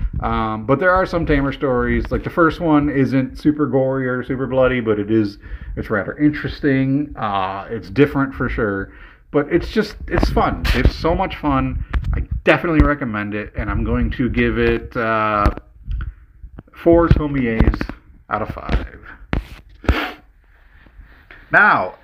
[0.20, 2.10] um, but there are some tamer stories.
[2.10, 5.38] Like the first one isn't super gory or super bloody, but it is.
[5.76, 7.14] It's rather interesting.
[7.16, 8.92] Uh, it's different for sure,
[9.30, 10.62] but it's just it's fun.
[10.74, 11.84] It's so much fun.
[12.14, 15.46] I definitely recommend it, and I'm going to give it uh,
[16.82, 17.80] four Tomies
[18.30, 18.98] out of five.
[21.50, 21.94] Now,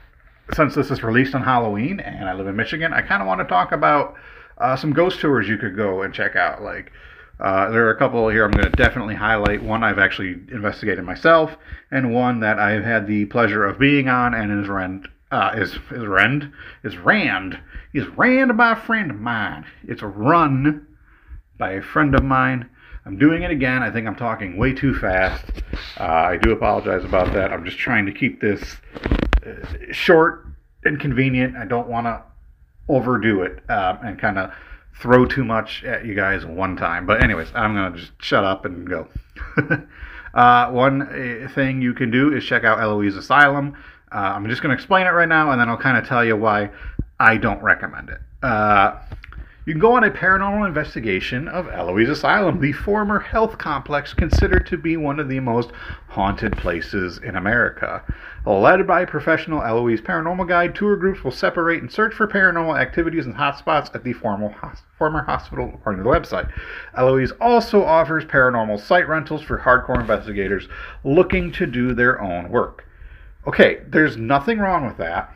[0.52, 3.40] since this is released on Halloween and I live in Michigan, I kind of want
[3.40, 4.14] to talk about
[4.59, 6.62] uh, some ghost tours you could go and check out.
[6.62, 6.92] Like,
[7.40, 9.62] uh, there are a couple here I'm going to definitely highlight.
[9.62, 11.57] One I've actually investigated myself,
[11.90, 15.07] and one that I've had the pleasure of being on and is rent.
[15.33, 16.52] Uh, is is rend
[16.85, 17.59] is rand
[17.92, 19.64] is rand by a friend of mine.
[19.83, 20.87] It's a run
[21.59, 22.68] by a friend of mine.
[23.04, 23.83] I'm doing it again.
[23.83, 25.44] I think I'm talking way too fast.
[25.98, 27.52] Uh, I do apologize about that.
[27.52, 28.76] I'm just trying to keep this
[29.92, 30.46] short
[30.85, 31.57] and convenient.
[31.57, 32.22] I don't want to
[32.88, 34.52] overdo it uh, and kind of
[35.00, 37.07] throw too much at you guys one time.
[37.07, 39.09] But anyways, I'm gonna just shut up and go.
[40.35, 43.76] uh, one uh, thing you can do is check out Eloise Asylum.
[44.12, 46.37] Uh, I'm just gonna explain it right now, and then I'll kind of tell you
[46.37, 46.70] why
[47.18, 48.20] I don't recommend it.
[48.42, 48.98] Uh,
[49.66, 54.66] you can go on a paranormal investigation of Eloise Asylum, the former health complex considered
[54.66, 55.70] to be one of the most
[56.09, 58.04] haunted places in America.
[58.46, 63.24] Led by professional Eloise paranormal guide, tour groups will separate and search for paranormal activities
[63.24, 64.54] and hotspots at the former,
[64.98, 66.52] former hospital, according to the website.
[66.94, 70.68] Eloise also offers paranormal site rentals for hardcore investigators
[71.04, 72.87] looking to do their own work.
[73.46, 75.35] Okay, there's nothing wrong with that,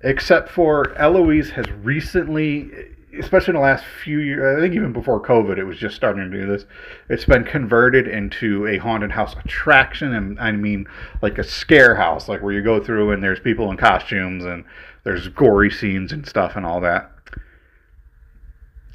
[0.00, 5.20] except for Eloise has recently especially in the last few years, I think even before
[5.20, 6.64] COVID, it was just starting to do this.
[7.08, 10.86] It's been converted into a haunted house attraction, and I mean
[11.22, 14.64] like a scare house, like where you go through and there's people in costumes and
[15.04, 17.12] there's gory scenes and stuff and all that.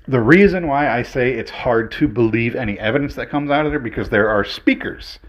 [0.07, 3.71] The reason why I say it's hard to believe any evidence that comes out of
[3.71, 5.19] there because there are speakers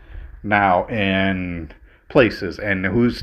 [0.42, 1.72] now in
[2.08, 3.22] places, and who's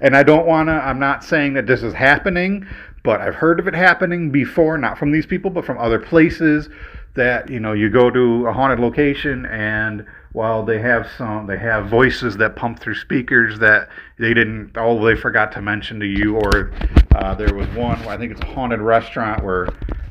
[0.00, 0.72] and I don't want to.
[0.72, 2.66] I'm not saying that this is happening,
[3.04, 6.68] but I've heard of it happening before, not from these people, but from other places.
[7.14, 11.58] That you know, you go to a haunted location and while they have some, they
[11.58, 13.88] have voices that pump through speakers that
[14.18, 16.34] they didn't, oh, they forgot to mention to you.
[16.34, 16.72] Or
[17.14, 19.68] uh, there was one, I think it's a haunted restaurant where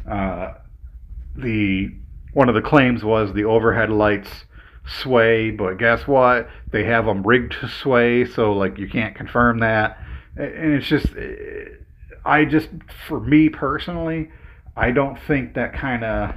[0.10, 0.54] uh,
[1.36, 1.94] the
[2.32, 4.46] one of the claims was the overhead lights
[4.86, 6.48] sway, but guess what?
[6.72, 9.98] They have them rigged to sway, so like you can't confirm that.
[10.38, 11.08] And it's just
[12.26, 12.70] I just,
[13.08, 14.30] for me personally,
[14.76, 16.36] I don't think that kind of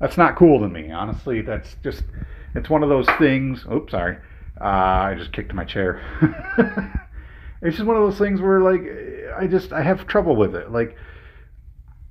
[0.00, 0.90] that's not cool to me.
[0.90, 2.02] Honestly, that's just
[2.54, 3.64] it's one of those things.
[3.72, 4.18] Oops, sorry,
[4.60, 6.02] uh, I just kicked my chair.
[7.62, 8.82] it's just one of those things where like
[9.38, 10.70] I just I have trouble with it.
[10.70, 10.96] Like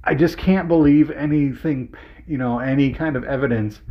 [0.04, 1.94] I just can't believe anything,
[2.26, 3.82] you know, any kind of evidence,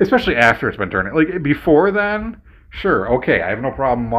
[0.00, 1.14] especially after it's been turned.
[1.14, 4.14] Like before then, sure, okay, I have no problem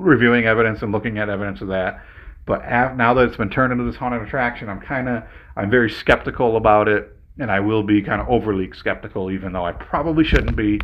[0.00, 2.00] reviewing evidence and looking at evidence of that
[2.46, 2.62] but
[2.96, 5.24] now that it's been turned into this haunted attraction, I'm kind of
[5.56, 9.64] I'm very skeptical about it, and I will be kind of overly skeptical, even though
[9.64, 10.80] I probably shouldn't be.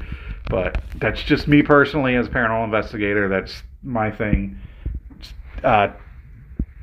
[0.48, 3.28] But that's just me personally as a paranormal investigator.
[3.28, 4.58] That's my thing.
[5.62, 5.88] Uh,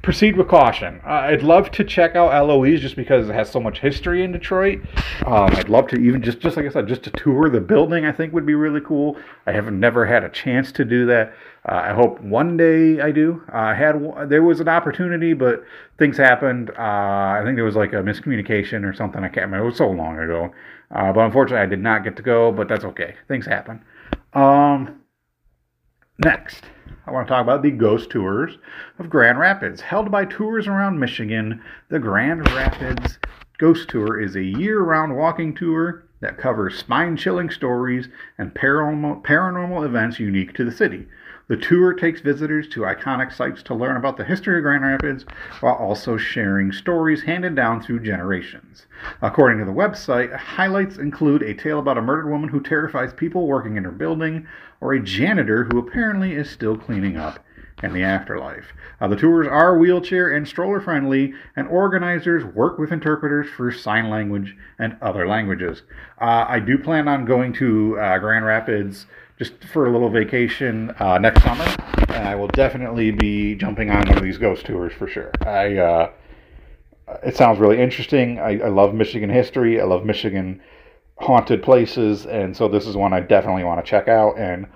[0.07, 1.01] proceed with caution.
[1.05, 4.31] Uh, I'd love to check out Eloise just because it has so much history in
[4.31, 4.79] Detroit.
[5.25, 8.05] Um, I'd love to even just just like I said, just to tour the building.
[8.05, 9.17] I think would be really cool.
[9.45, 11.33] I have never had a chance to do that.
[11.67, 13.43] Uh, I hope one day I do.
[13.53, 13.95] Uh, I had
[14.29, 15.63] there was an opportunity, but
[15.99, 16.69] things happened.
[16.69, 19.23] Uh, I think there was like a miscommunication or something.
[19.23, 19.65] I can't remember.
[19.65, 20.51] It was so long ago.
[20.91, 22.51] Uh, but unfortunately, I did not get to go.
[22.51, 23.15] But that's okay.
[23.27, 23.83] Things happen.
[24.33, 25.01] Um,
[26.23, 26.63] next.
[27.05, 28.57] I want to talk about the Ghost Tours
[28.99, 29.81] of Grand Rapids.
[29.81, 33.17] Held by Tours Around Michigan, the Grand Rapids
[33.57, 39.23] Ghost Tour is a year round walking tour that covers spine chilling stories and paranormal,
[39.23, 41.07] paranormal events unique to the city.
[41.49, 45.25] The tour takes visitors to iconic sites to learn about the history of Grand Rapids
[45.61, 48.85] while also sharing stories handed down through generations.
[49.21, 53.47] According to the website, highlights include a tale about a murdered woman who terrifies people
[53.47, 54.45] working in her building,
[54.81, 57.39] or a janitor who apparently is still cleaning up
[57.81, 58.73] in the afterlife.
[58.99, 64.09] Uh, the tours are wheelchair and stroller friendly, and organizers work with interpreters for sign
[64.09, 65.83] language and other languages.
[66.19, 69.05] Uh, I do plan on going to uh, Grand Rapids
[69.37, 71.65] just for a little vacation uh, next summer.
[72.09, 75.31] And I will definitely be jumping on one of these ghost tours for sure.
[75.45, 76.11] I uh,
[77.23, 78.39] it sounds really interesting.
[78.39, 79.79] I, I love Michigan history.
[79.79, 80.61] I love Michigan
[81.19, 84.37] haunted places, and so this is one I definitely want to check out.
[84.37, 84.67] And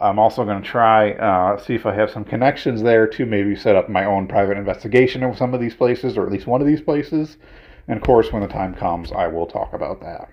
[0.00, 3.56] I'm also going to try uh, see if I have some connections there to maybe
[3.56, 6.60] set up my own private investigation of some of these places, or at least one
[6.60, 7.36] of these places.
[7.88, 10.28] And of course, when the time comes, I will talk about that.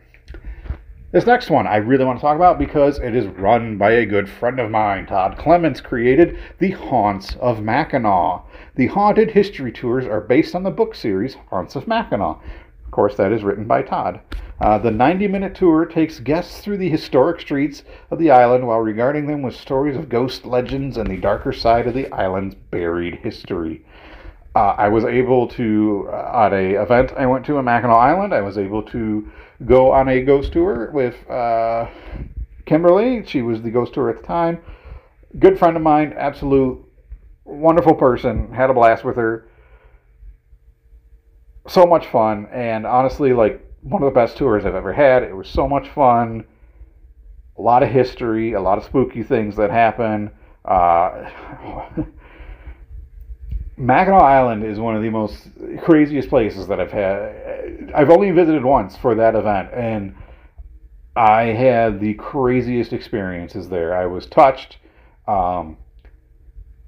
[1.15, 4.06] This next one I really want to talk about because it is run by a
[4.06, 5.06] good friend of mine.
[5.06, 8.43] Todd Clements created The Haunts of Mackinac.
[8.75, 12.41] The haunted history tours are based on the book series Haunts of Mackinac.
[12.84, 14.19] Of course, that is written by Todd.
[14.60, 18.82] Uh, the 90 minute tour takes guests through the historic streets of the island while
[18.82, 23.15] regarding them with stories of ghost legends and the darker side of the island's buried
[23.23, 23.86] history.
[24.54, 28.34] Uh, I was able to, uh, at a event I went to in Mackinac Island,
[28.34, 29.30] I was able to
[29.63, 31.88] go on a ghost tour with uh,
[32.65, 33.26] Kimberly.
[33.26, 34.60] She was the ghost tour at the time.
[35.39, 36.84] Good friend of mine, absolute
[37.46, 38.52] wonderful person.
[38.52, 39.48] Had a blast with her.
[41.68, 45.24] So much fun, and honestly, like one of the best tours I've ever had.
[45.24, 46.46] It was so much fun.
[47.58, 50.32] A lot of history, a lot of spooky things that happen.
[50.65, 51.30] Uh,
[53.78, 55.50] Mackinac Island is one of the most
[55.84, 57.92] craziest places that I've had.
[57.94, 60.16] I've only visited once for that event, and
[61.16, 63.94] I had the craziest experiences there.
[63.94, 64.78] I was touched.
[65.28, 65.78] Um,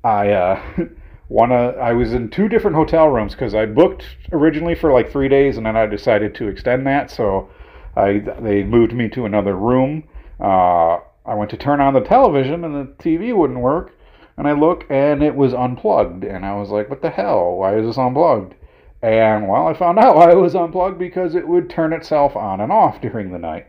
[0.04, 0.62] I uh,
[1.30, 1.72] wanna.
[1.72, 5.58] I was in two different hotel rooms because I booked originally for like three days,
[5.58, 7.12] and then I decided to extend that.
[7.12, 7.50] So
[7.98, 10.06] I they moved me to another room.
[10.40, 13.97] Uh, I went to turn on the television, and the TV wouldn't work
[14.38, 16.24] and I look and it was unplugged.
[16.24, 17.56] And I was like, what the hell?
[17.58, 18.54] Why is this unplugged?
[19.02, 22.62] And well, I found out why it was unplugged because it would turn itself on
[22.62, 23.68] and off during the night.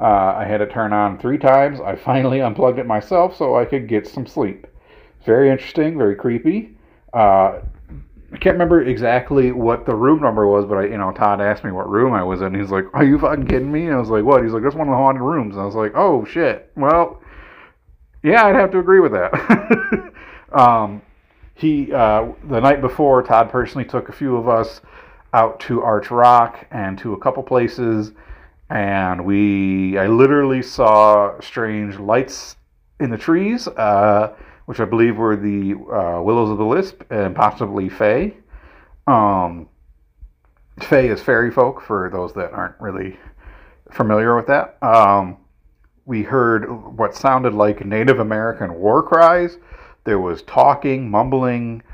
[0.00, 1.80] Uh, I had it turn on three times.
[1.80, 4.66] I finally unplugged it myself so I could get some sleep.
[5.24, 6.76] Very interesting, very creepy.
[7.12, 7.60] Uh,
[8.32, 11.64] I can't remember exactly what the room number was, but I, you know, Todd asked
[11.64, 12.54] me what room I was in.
[12.54, 14.76] He's like, "Are you fucking kidding me?" And I was like, "What?" He's like, "That's
[14.76, 17.20] one of the haunted rooms." And I was like, "Oh shit." Well,
[18.22, 20.12] yeah, I'd have to agree with that.
[20.52, 21.02] um,
[21.54, 24.80] he uh, the night before, Todd personally took a few of us
[25.32, 28.12] out to Arch Rock and to a couple places,
[28.70, 32.56] and we I literally saw strange lights
[32.98, 34.34] in the trees, uh,
[34.66, 38.34] which I believe were the uh, Willows of the Wisp and possibly Fae.
[39.06, 39.68] Um,
[40.80, 43.18] Fae is fairy folk for those that aren't really
[43.90, 44.78] familiar with that.
[44.82, 45.38] Um,
[46.10, 46.68] we heard
[46.98, 49.58] what sounded like Native American war cries.
[50.02, 51.84] There was talking, mumbling.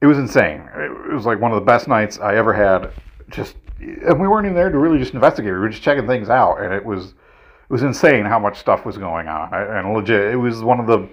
[0.00, 0.68] It was insane.
[0.74, 2.90] It was like one of the best nights I ever had.
[3.30, 5.52] Just and we weren't even there to really just investigate.
[5.52, 8.84] We were just checking things out, and it was it was insane how much stuff
[8.84, 9.54] was going on.
[9.54, 11.08] And legit, it was one of the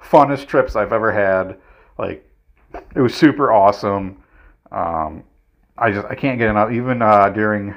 [0.00, 1.58] funnest trips I've ever had.
[1.98, 2.24] Like
[2.94, 4.22] it was super awesome.
[4.70, 5.24] Um,
[5.76, 6.70] I just I can't get enough.
[6.70, 7.74] Even uh, during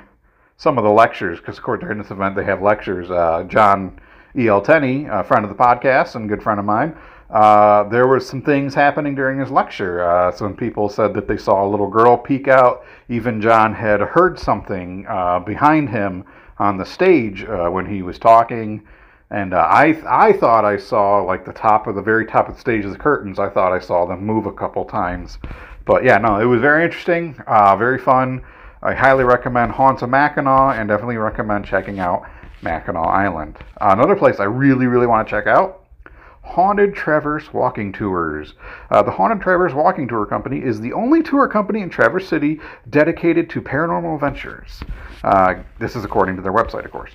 [0.63, 3.11] some of the lectures, because of course during this event they have lectures.
[3.11, 3.99] Uh, John
[4.37, 4.61] E.L.
[4.61, 6.95] Tenney, a friend of the podcast and good friend of mine,
[7.29, 10.09] uh, there were some things happening during his lecture.
[10.09, 12.85] Uh, some people said that they saw a little girl peek out.
[13.09, 16.23] Even John had heard something uh, behind him
[16.59, 18.87] on the stage uh, when he was talking.
[19.31, 22.55] And uh, I, I thought I saw like the top of the very top of
[22.55, 23.37] the stage of the curtains.
[23.37, 25.39] I thought I saw them move a couple times.
[25.85, 28.41] But yeah, no, it was very interesting, uh, very fun.
[28.85, 32.23] I highly recommend Haunts of Mackinac and definitely recommend checking out
[32.61, 33.55] Mackinac Island.
[33.79, 35.85] Uh, another place I really, really want to check out
[36.41, 38.55] Haunted Traverse Walking Tours.
[38.91, 42.59] Uh, the Haunted Traverse Walking Tour Company is the only tour company in Traverse City
[42.89, 44.81] dedicated to paranormal adventures.
[45.23, 47.13] Uh, this is according to their website, of course.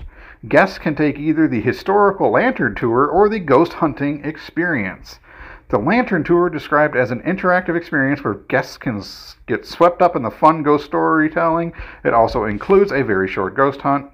[0.49, 5.19] Guests can take either the historical lantern tour or the ghost hunting experience.
[5.71, 9.03] The Lantern Tour, described as an interactive experience where guests can
[9.47, 13.83] get swept up in the fun ghost storytelling, it also includes a very short ghost
[13.83, 14.11] hunt.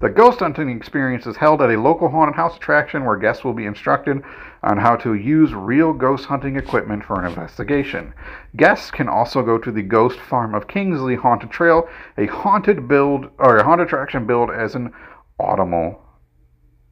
[0.00, 3.54] The ghost hunting experience is held at a local haunted house attraction where guests will
[3.54, 4.22] be instructed
[4.62, 8.12] on how to use real ghost hunting equipment for an investigation.
[8.54, 13.30] Guests can also go to the Ghost Farm of Kingsley Haunted Trail, a haunted build
[13.38, 14.92] or a haunted attraction built as an
[15.40, 16.02] autumnal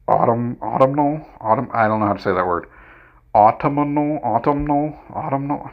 [0.08, 2.66] autumn autumnal autumn I don't know how to say that word
[3.34, 5.70] autumnal, autumnal, autumnal,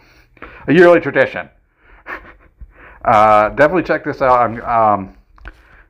[0.68, 1.50] a yearly tradition.
[3.06, 4.60] uh, definitely check this out.
[4.64, 5.16] Um,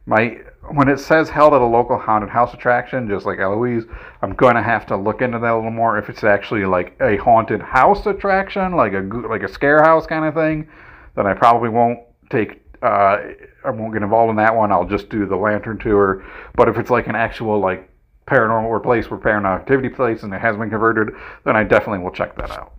[0.06, 0.40] my
[0.72, 3.86] when it says held at a local haunted house attraction, just like Eloise,
[4.22, 5.98] I'm going to have to look into that a little more.
[5.98, 10.26] If it's actually like a haunted house attraction, like a like a scare house kind
[10.26, 10.68] of thing,
[11.16, 12.00] then I probably won't
[12.30, 12.62] take.
[12.82, 13.20] Uh,
[13.66, 14.72] I won't get involved in that one.
[14.72, 16.24] I'll just do the lantern tour.
[16.56, 17.89] But if it's like an actual like
[18.30, 22.04] paranormal or place where paranormal activity place and it has been converted, then I definitely
[22.04, 22.74] will check that out.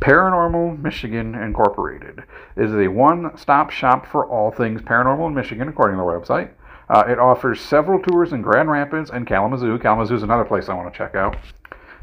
[0.00, 2.22] Paranormal Michigan Incorporated
[2.56, 6.50] is a one stop shop for all things paranormal in Michigan, according to their website.
[6.88, 9.78] Uh, it offers several tours in Grand Rapids and Kalamazoo.
[9.78, 11.36] Kalamazoo is another place I want to check out.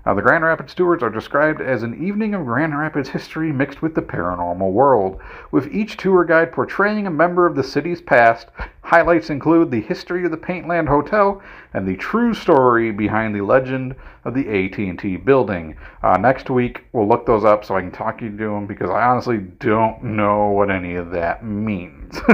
[0.06, 3.82] Uh, the Grand Rapids tours are described as an evening of Grand Rapids history mixed
[3.82, 8.50] with the paranormal world, with each tour guide portraying a member of the city's past.
[8.84, 11.42] Highlights include the history of the Pantlind Hotel
[11.74, 13.96] and the true story behind the legend
[14.26, 15.76] of the AT&T building.
[16.04, 18.92] Uh, next week we'll look those up so I can talk you to them because
[18.92, 22.14] I honestly don't know what any of that means.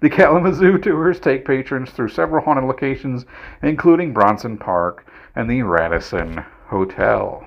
[0.00, 3.24] the Kalamazoo tours take patrons through several haunted locations,
[3.62, 6.44] including Bronson Park and the Radisson
[6.74, 7.46] Hotel.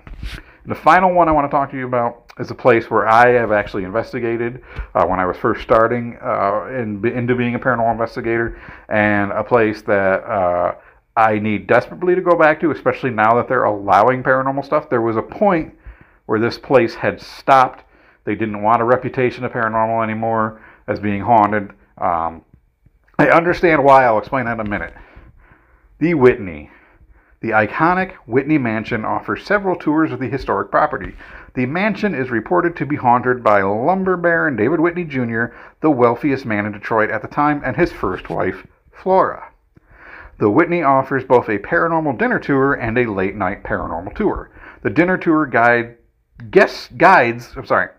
[0.63, 3.07] And the final one I want to talk to you about is a place where
[3.07, 4.63] I have actually investigated
[4.95, 8.59] uh, when I was first starting uh, in, into being a paranormal investigator,
[8.89, 10.75] and a place that uh,
[11.17, 14.89] I need desperately to go back to, especially now that they're allowing paranormal stuff.
[14.89, 15.73] There was a point
[16.27, 17.83] where this place had stopped.
[18.23, 21.71] They didn't want a reputation of paranormal anymore as being haunted.
[21.97, 22.43] Um,
[23.19, 24.05] I understand why.
[24.05, 24.93] I'll explain that in a minute.
[25.99, 26.69] The Whitney.
[27.47, 31.15] The iconic Whitney Mansion offers several tours of the historic property.
[31.53, 35.45] The mansion is reported to be haunted by lumber baron David Whitney Jr.,
[35.79, 39.47] the wealthiest man in Detroit at the time, and his first wife, Flora.
[40.39, 44.49] The Whitney offers both a paranormal dinner tour and a late night paranormal tour.
[44.81, 45.95] The dinner tour guide
[46.51, 47.91] guests guides, I'm sorry.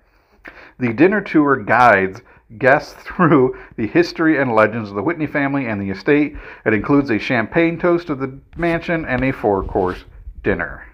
[0.78, 2.20] The dinner tour guides
[2.56, 6.36] guests through the history and legends of the Whitney family and the estate.
[6.64, 10.04] It includes a champagne toast of the mansion and a four-course
[10.42, 10.86] dinner.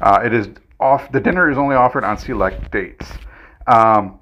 [0.00, 0.48] Uh, it is
[0.80, 1.12] off.
[1.12, 3.06] The dinner is only offered on select dates.
[3.66, 4.19] Um,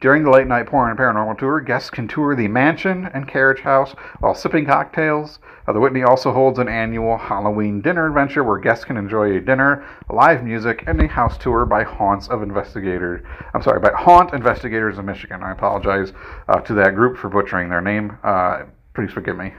[0.00, 3.60] during the late night Porn and Paranormal Tour, guests can tour the mansion and carriage
[3.60, 5.40] house while sipping cocktails.
[5.66, 9.40] Uh, the Whitney also holds an annual Halloween dinner adventure where guests can enjoy a
[9.40, 13.22] dinner, live music, and a house tour by haunts of investigators.
[13.54, 15.42] I'm sorry, by haunt investigators of Michigan.
[15.42, 16.12] I apologize
[16.48, 18.16] uh, to that group for butchering their name.
[18.22, 18.62] Uh,
[18.94, 19.52] please forgive me.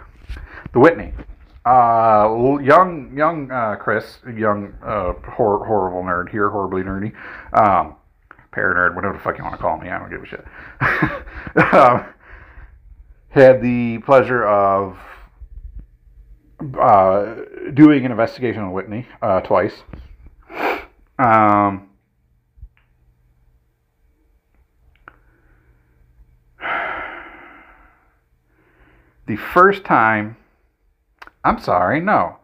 [0.73, 1.13] The Whitney.
[1.65, 7.13] Uh, young, young uh, Chris, young uh, hor- horrible nerd here, horribly nerdy.
[7.53, 7.95] Um,
[8.51, 9.89] paranerd, whatever the fuck you want to call me.
[9.89, 10.45] I don't give a shit.
[11.73, 12.05] um,
[13.29, 14.97] had the pleasure of
[16.79, 17.35] uh,
[17.73, 19.83] doing an investigation on Whitney uh, twice.
[21.17, 21.89] Um,
[29.25, 30.37] the first time,
[31.43, 32.38] I'm sorry, no.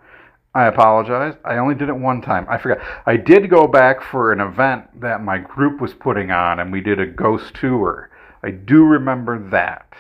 [0.56, 1.36] I apologize.
[1.44, 2.48] I only did it one time.
[2.50, 2.80] I forgot.
[3.06, 6.80] I did go back for an event that my group was putting on, and we
[6.80, 8.10] did a ghost tour.
[8.42, 9.94] I do remember that.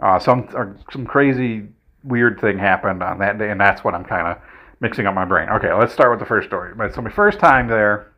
[0.00, 1.68] Uh, some uh, some crazy
[2.02, 4.38] weird thing happened on that day, and that's what I'm kind of
[4.80, 5.48] mixing up my brain.
[5.48, 6.74] Okay, let's start with the first story.
[6.92, 8.12] So my first time there,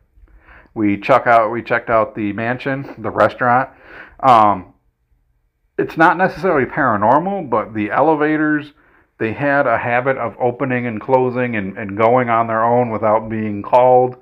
[0.73, 3.69] we check out we checked out the mansion, the restaurant.
[4.21, 4.73] Um,
[5.77, 8.73] it's not necessarily paranormal, but the elevators
[9.19, 13.29] they had a habit of opening and closing and, and going on their own without
[13.29, 14.15] being called.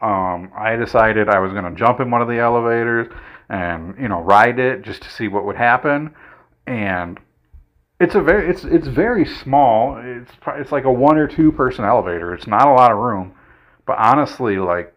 [0.00, 3.08] Um, I decided I was going to jump in one of the elevators
[3.48, 6.14] and you know ride it just to see what would happen.
[6.66, 7.18] And
[8.00, 10.00] it's a very it's it's very small.
[10.02, 12.34] It's it's like a one or two person elevator.
[12.34, 13.34] It's not a lot of room,
[13.86, 14.94] but honestly, like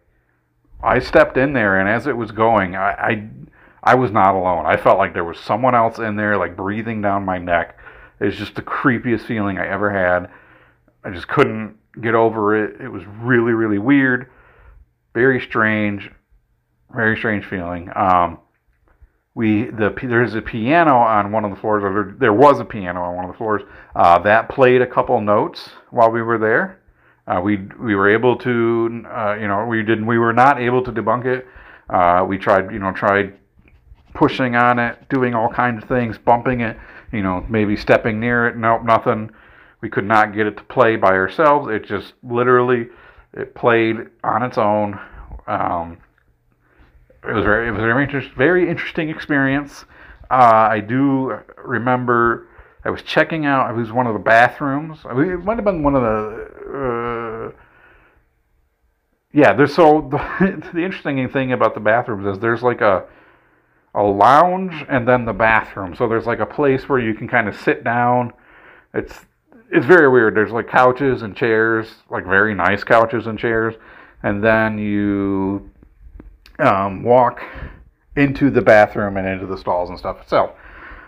[0.82, 3.28] I stepped in there and as it was going, I, I
[3.84, 4.64] I was not alone.
[4.66, 7.78] I felt like there was someone else in there, like breathing down my neck
[8.20, 10.30] it's just the creepiest feeling I ever had.
[11.04, 12.80] I just couldn't get over it.
[12.80, 14.30] It was really, really weird,
[15.14, 16.10] very strange,
[16.94, 17.90] very strange feeling.
[17.94, 18.38] Um,
[19.34, 22.64] we the there's a piano on one of the floors, or there, there was a
[22.64, 23.62] piano on one of the floors
[23.96, 26.80] uh, that played a couple notes while we were there.
[27.26, 30.82] Uh, we we were able to, uh, you know, we didn't, we were not able
[30.84, 31.46] to debunk it.
[31.90, 33.34] Uh, we tried, you know, tried
[34.14, 36.76] pushing on it, doing all kinds of things, bumping it,
[37.14, 38.56] you know, maybe stepping near it.
[38.56, 39.30] Nope, nothing.
[39.80, 41.68] We could not get it to play by ourselves.
[41.70, 42.88] It just literally
[43.32, 44.98] it played on its own.
[45.46, 45.98] Um,
[47.26, 49.84] it was very it was a very interest, very interesting experience.
[50.30, 52.48] Uh, I do remember
[52.84, 53.70] I was checking out.
[53.70, 54.98] It was one of the bathrooms.
[55.04, 57.52] I mean, it might have been one of the.
[57.54, 57.60] Uh,
[59.32, 63.04] yeah, there's so the, the interesting thing about the bathrooms is there's like a
[63.94, 65.94] a lounge and then the bathroom.
[65.94, 68.32] So there's like a place where you can kind of sit down.
[68.92, 69.26] It's
[69.70, 70.36] it's very weird.
[70.36, 73.74] There's like couches and chairs, like very nice couches and chairs,
[74.22, 75.70] and then you
[76.58, 77.42] um, walk
[78.16, 80.28] into the bathroom and into the stalls and stuff.
[80.28, 80.54] So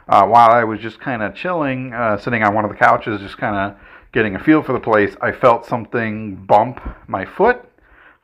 [0.08, 3.20] uh, while I was just kind of chilling, uh, sitting on one of the couches,
[3.20, 3.78] just kind of
[4.12, 7.64] getting a feel for the place, I felt something bump my foot.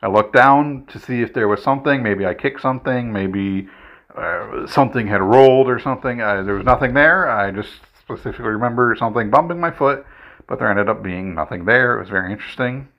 [0.01, 2.03] I looked down to see if there was something.
[2.03, 3.13] Maybe I kicked something.
[3.13, 3.69] Maybe
[4.15, 6.17] uh, something had rolled or something.
[6.17, 7.29] There was nothing there.
[7.29, 10.05] I just specifically remember something bumping my foot,
[10.47, 11.95] but there ended up being nothing there.
[11.95, 12.89] It was very interesting.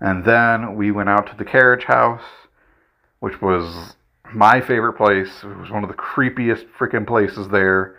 [0.00, 2.24] And then we went out to the carriage house,
[3.20, 3.94] which was
[4.32, 5.44] my favorite place.
[5.44, 7.98] It was one of the creepiest freaking places there.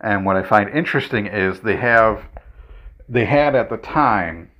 [0.00, 2.24] And what I find interesting is they have,
[3.08, 4.50] they had at the time,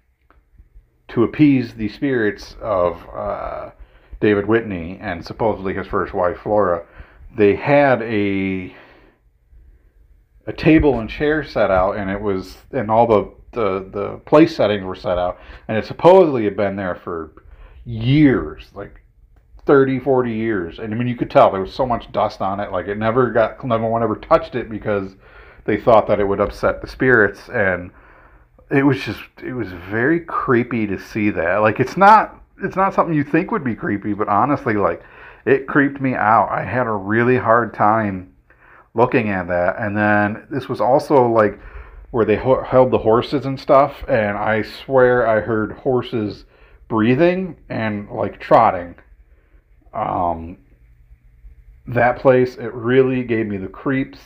[1.08, 3.70] to appease the spirits of uh,
[4.20, 6.86] David Whitney and supposedly his first wife Flora,
[7.36, 8.74] they had a
[10.46, 14.54] a table and chair set out, and it was and all the the the place
[14.56, 17.44] settings were set out, and it supposedly had been there for
[17.84, 19.00] years, like
[19.66, 20.78] 30, 40 years.
[20.78, 22.72] And I mean, you could tell there was so much dust on it.
[22.72, 25.16] Like it never got, no one ever touched it because
[25.64, 27.48] they thought that it would upset the spirits.
[27.48, 27.90] And
[28.70, 31.58] it was just, it was very creepy to see that.
[31.58, 35.02] Like it's not, it's not something you think would be creepy, but honestly, like
[35.46, 36.48] it creeped me out.
[36.50, 38.34] I had a really hard time
[38.94, 39.76] looking at that.
[39.78, 41.58] And then this was also like
[42.10, 44.04] where they ho- held the horses and stuff.
[44.08, 46.44] And I swear I heard horses
[46.88, 48.94] breathing and like trotting
[49.94, 50.58] um,
[51.86, 54.18] that place, it really gave me the creeps.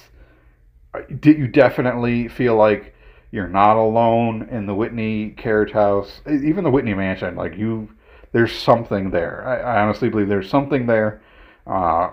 [1.20, 2.94] Did you definitely feel like
[3.30, 7.36] you're not alone in the Whitney carriage house, even the Whitney mansion?
[7.36, 7.90] Like you,
[8.32, 9.46] there's something there.
[9.46, 11.22] I, I honestly believe there's something there.
[11.66, 12.10] Uh,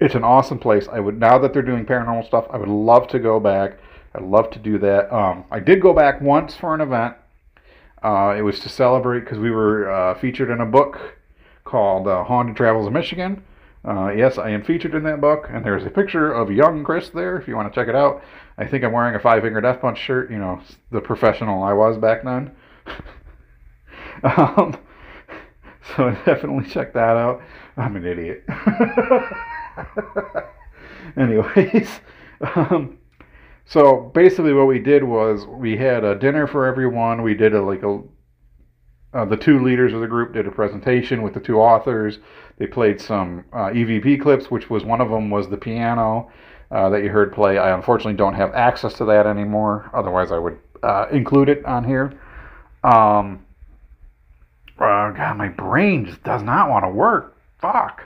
[0.00, 0.88] it's an awesome place.
[0.90, 3.78] I would now that they're doing paranormal stuff, I would love to go back.
[4.14, 5.12] I'd love to do that.
[5.12, 7.16] Um, I did go back once for an event.
[8.02, 11.16] Uh, it was to celebrate because we were uh, featured in a book
[11.64, 13.42] called uh, Haunted Travels of Michigan.
[13.86, 17.10] Uh, yes, I am featured in that book, and there's a picture of young Chris
[17.10, 18.22] there if you want to check it out.
[18.56, 21.72] I think I'm wearing a Five Finger Death Punch shirt, you know, the professional I
[21.72, 22.52] was back then.
[24.22, 24.78] um,
[25.96, 27.42] so definitely check that out.
[27.76, 28.44] I'm an idiot.
[31.16, 31.88] Anyways,
[32.54, 32.98] um,
[33.66, 37.22] so basically what we did was we had a dinner for everyone.
[37.22, 38.00] We did a like a
[39.12, 42.18] uh, the two leaders of the group did a presentation with the two authors.
[42.58, 46.30] They played some uh, EVP clips, which was one of them was the piano
[46.72, 47.58] uh, that you heard play.
[47.58, 49.88] I unfortunately don't have access to that anymore.
[49.94, 52.18] Otherwise, I would uh, include it on here.
[52.82, 53.44] Um,
[54.78, 57.36] uh, God, my brain just does not want to work.
[57.60, 58.02] Fuck.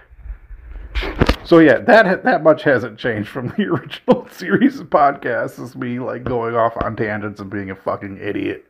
[1.44, 5.62] So yeah, that that much hasn't changed from the original series of podcasts.
[5.62, 8.66] Is me like going off on tangents and being a fucking idiot.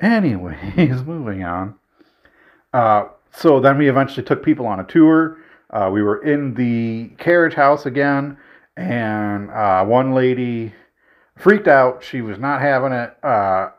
[0.00, 1.74] Anyways, moving on.
[2.72, 5.38] Uh, so then we eventually took people on a tour.
[5.70, 8.38] Uh, we were in the carriage house again,
[8.76, 10.72] and uh, one lady
[11.36, 12.02] freaked out.
[12.02, 13.16] She was not having it.
[13.22, 13.70] Uh,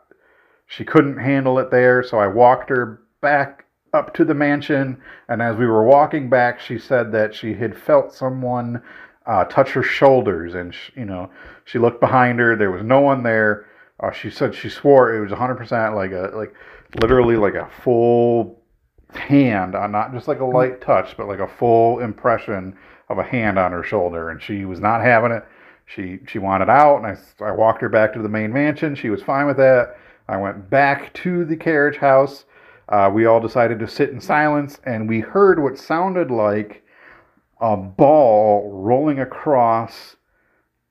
[0.66, 5.00] she couldn't handle it there, so I walked her back up to the mansion.
[5.28, 8.82] And as we were walking back, she said that she had felt someone
[9.26, 11.30] uh, touch her shoulders, and she, you know
[11.64, 12.56] she looked behind her.
[12.56, 13.66] There was no one there.
[14.00, 16.54] Uh, she said she swore it was 100% like a like
[17.02, 18.62] literally like a full
[19.10, 22.76] hand on not just like a light touch but like a full impression
[23.08, 25.44] of a hand on her shoulder and she was not having it
[25.86, 29.10] she she wanted out and I, I walked her back to the main mansion she
[29.10, 29.96] was fine with that
[30.28, 32.44] i went back to the carriage house
[32.88, 36.82] uh, we all decided to sit in silence and we heard what sounded like
[37.60, 40.16] a ball rolling across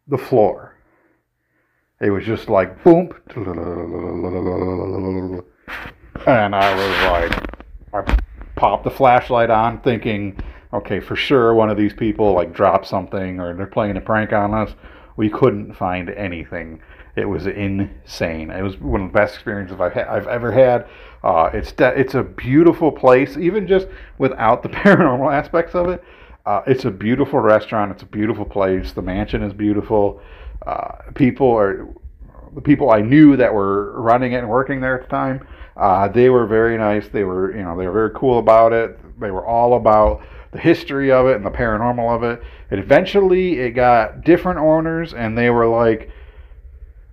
[0.08, 0.78] the floor
[2.00, 3.10] it was just like boom.
[6.26, 7.32] And I was like,
[7.94, 8.18] I
[8.56, 10.40] popped the flashlight on, thinking,
[10.74, 14.34] okay, for sure one of these people like dropped something or they're playing a prank
[14.34, 14.74] on us.
[15.16, 16.82] We couldn't find anything.
[17.16, 18.52] It was insane.
[18.52, 20.88] It was one of the best experiences I've, ha- I've ever had.
[21.24, 23.88] Uh, it's de- it's a beautiful place, even just
[24.18, 26.04] without the paranormal aspects of it.
[26.46, 27.92] Uh, it's a beautiful restaurant.
[27.92, 28.94] It's a beautiful place.
[28.94, 30.22] The mansion is beautiful.
[30.66, 31.88] Uh, people are
[32.56, 35.46] the people I knew that were running it and working there at the time.
[35.76, 37.08] Uh, they were very nice.
[37.10, 39.00] They were you know they were very cool about it.
[39.20, 42.42] They were all about the history of it and the paranormal of it.
[42.72, 46.10] And eventually, it got different owners, and they were like,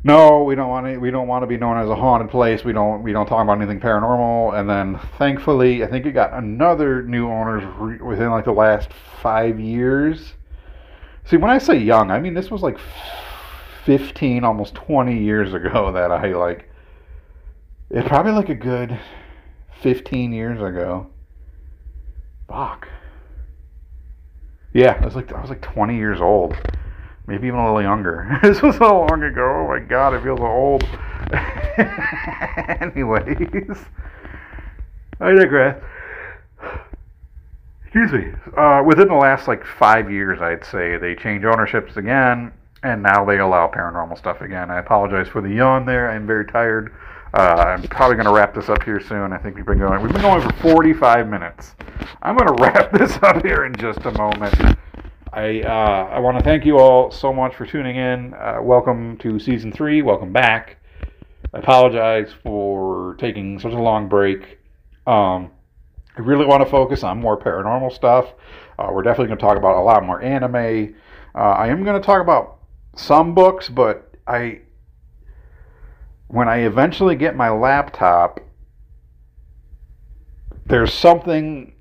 [0.04, 0.98] "No, we don't want to.
[0.98, 2.62] We don't want to be known as a haunted place.
[2.62, 3.02] We don't.
[3.02, 7.28] We don't talk about anything paranormal." And then, thankfully, I think it got another new
[7.28, 8.90] owners re- within like the last
[9.22, 10.34] five years.
[11.24, 12.78] See, when I say young, I mean this was like
[13.84, 16.70] fifteen, almost twenty years ago that I like.
[17.90, 18.98] It's probably like a good
[19.80, 21.08] fifteen years ago.
[22.48, 22.88] Fuck.
[24.74, 26.56] Yeah, I was like I was like 20 years old,
[27.26, 28.38] maybe even a little younger.
[28.42, 29.64] this was so long ago.
[29.64, 30.84] Oh my god, it feels old.
[32.80, 33.78] Anyways,
[35.20, 35.82] I digress.
[37.84, 38.32] Excuse me.
[38.56, 42.52] Uh, within the last like five years, I'd say they changed ownerships again,
[42.82, 44.70] and now they allow paranormal stuff again.
[44.70, 46.10] I apologize for the yawn there.
[46.10, 46.92] I'm very tired.
[47.34, 49.32] Uh, I'm probably going to wrap this up here soon.
[49.32, 50.02] I think we've been going.
[50.02, 51.74] We've been going for 45 minutes.
[52.22, 54.76] I'm going to wrap this up here in just a moment.
[55.34, 58.34] I uh, I want to thank you all so much for tuning in.
[58.34, 60.00] Uh, welcome to season three.
[60.00, 60.76] Welcome back.
[61.52, 64.60] I apologize for taking such a long break.
[65.08, 65.50] Um,
[66.16, 68.26] I really want to focus on more paranormal stuff.
[68.78, 70.94] Uh, we're definitely going to talk about a lot more anime.
[71.34, 72.58] Uh, I am going to talk about
[72.94, 74.60] some books, but I
[76.28, 78.38] when I eventually get my laptop,
[80.64, 81.74] there's something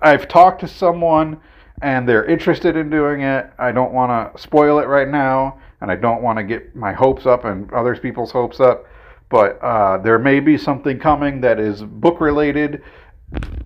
[0.00, 1.40] I've talked to someone
[1.84, 3.52] and they're interested in doing it.
[3.58, 6.94] I don't want to spoil it right now, and I don't want to get my
[6.94, 8.86] hopes up and other people's hopes up.
[9.28, 12.82] But uh, there may be something coming that is book related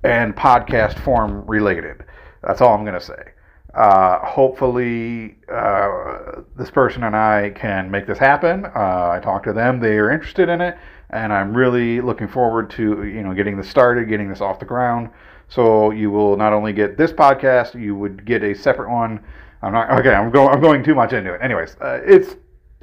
[0.03, 2.05] and podcast form related.
[2.43, 3.23] That's all I'm going to say.
[3.73, 8.65] Uh, hopefully, uh, this person and I can make this happen.
[8.65, 10.77] Uh, I talked to them; they are interested in it,
[11.11, 14.67] and I'm really looking forward to you know getting this started, getting this off the
[14.67, 15.11] ground.
[15.49, 19.21] So you will not only get this podcast, you would get a separate one.
[19.63, 20.15] I'm not okay.
[20.15, 20.51] I'm going.
[20.55, 21.41] I'm going too much into it.
[21.43, 22.37] Anyways, uh, it's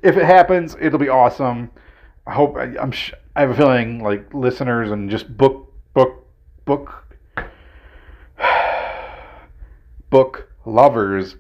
[0.04, 1.70] if it happens, it'll be awesome.
[2.28, 2.58] I hope.
[2.58, 2.92] I, I'm.
[2.92, 6.26] Sh- I have a feeling like listeners and just book book
[6.66, 7.04] book
[10.10, 11.36] book lovers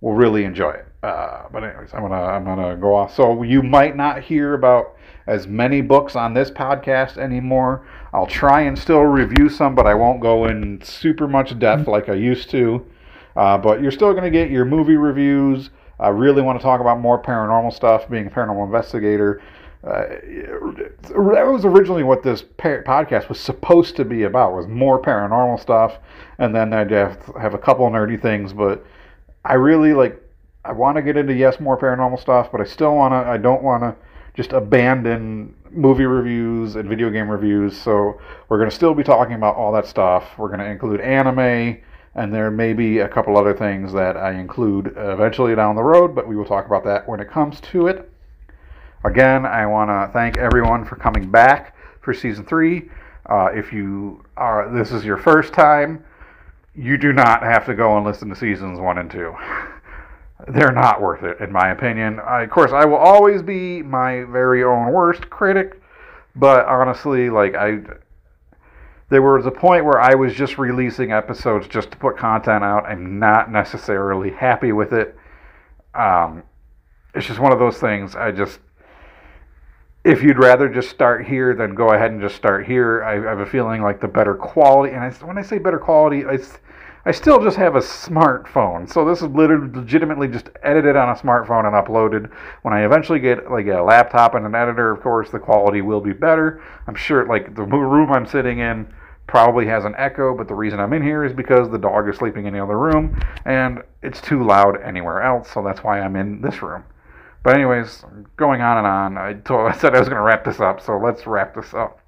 [0.00, 0.86] will really enjoy it.
[1.02, 3.14] Uh, but anyways, I'm gonna I'm gonna go off.
[3.14, 4.96] So you might not hear about
[5.26, 7.86] as many books on this podcast anymore.
[8.12, 12.08] I'll try and still review some, but I won't go in super much depth like
[12.08, 12.86] I used to.
[13.36, 15.70] Uh, but you're still gonna get your movie reviews.
[16.00, 18.08] I really want to talk about more paranormal stuff.
[18.08, 19.42] Being a paranormal investigator,
[19.84, 25.58] uh, that was originally what this podcast was supposed to be about was more paranormal
[25.60, 25.98] stuff
[26.38, 28.84] and then i'd have, have a couple nerdy things but
[29.44, 30.20] i really like
[30.64, 33.36] i want to get into yes more paranormal stuff but i still want to i
[33.36, 33.94] don't want to
[34.34, 39.34] just abandon movie reviews and video game reviews so we're going to still be talking
[39.34, 41.78] about all that stuff we're going to include anime
[42.14, 46.14] and there may be a couple other things that i include eventually down the road
[46.14, 48.10] but we will talk about that when it comes to it
[49.04, 52.90] Again, I want to thank everyone for coming back for season three.
[53.26, 56.04] Uh, if you are this is your first time,
[56.74, 59.34] you do not have to go and listen to seasons one and two.
[60.46, 62.20] They're not worth it, in my opinion.
[62.20, 65.82] I, of course, I will always be my very own worst critic,
[66.36, 67.80] but honestly, like I,
[69.08, 72.86] there was a point where I was just releasing episodes just to put content out.
[72.86, 75.16] I'm not necessarily happy with it.
[75.94, 76.44] Um,
[77.14, 78.14] it's just one of those things.
[78.14, 78.60] I just
[80.04, 83.02] if you'd rather just start here, then go ahead and just start here.
[83.02, 85.78] I, I have a feeling like the better quality, and I, when I say better
[85.78, 86.38] quality, I,
[87.08, 88.86] I still just have a smartphone.
[88.86, 92.30] So this is literally legitimately just edited on a smartphone and uploaded.
[92.60, 96.02] When I eventually get like a laptop and an editor, of course, the quality will
[96.02, 96.62] be better.
[96.86, 98.92] I'm sure like the room I'm sitting in
[99.26, 102.16] probably has an echo, but the reason I'm in here is because the dog is
[102.16, 106.14] sleeping in the other room and it's too loud anywhere else, so that's why I'm
[106.14, 106.84] in this room.
[107.42, 108.04] But anyways,
[108.36, 109.16] going on and on.
[109.16, 111.72] I told I said I was going to wrap this up, so let's wrap this
[111.72, 112.00] up.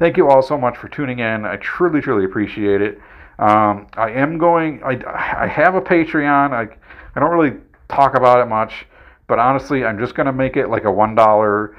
[0.00, 1.44] Thank you all so much for tuning in.
[1.44, 3.00] I truly, truly appreciate it.
[3.38, 4.82] Um, I am going.
[4.82, 4.98] I,
[5.44, 6.52] I have a Patreon.
[6.52, 6.74] I
[7.14, 7.58] I don't really
[7.88, 8.86] talk about it much,
[9.26, 11.76] but honestly, I'm just going to make it like a one dollar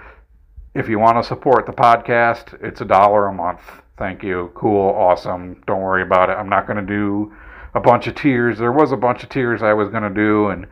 [0.73, 3.61] If you want to support the podcast, it's a dollar a month.
[3.97, 4.51] Thank you.
[4.53, 4.89] Cool.
[4.91, 5.61] Awesome.
[5.65, 6.33] Don't worry about it.
[6.33, 7.33] I'm not going to do
[7.73, 8.59] a bunch of tiers.
[8.59, 10.67] There was a bunch of tiers I was going to do and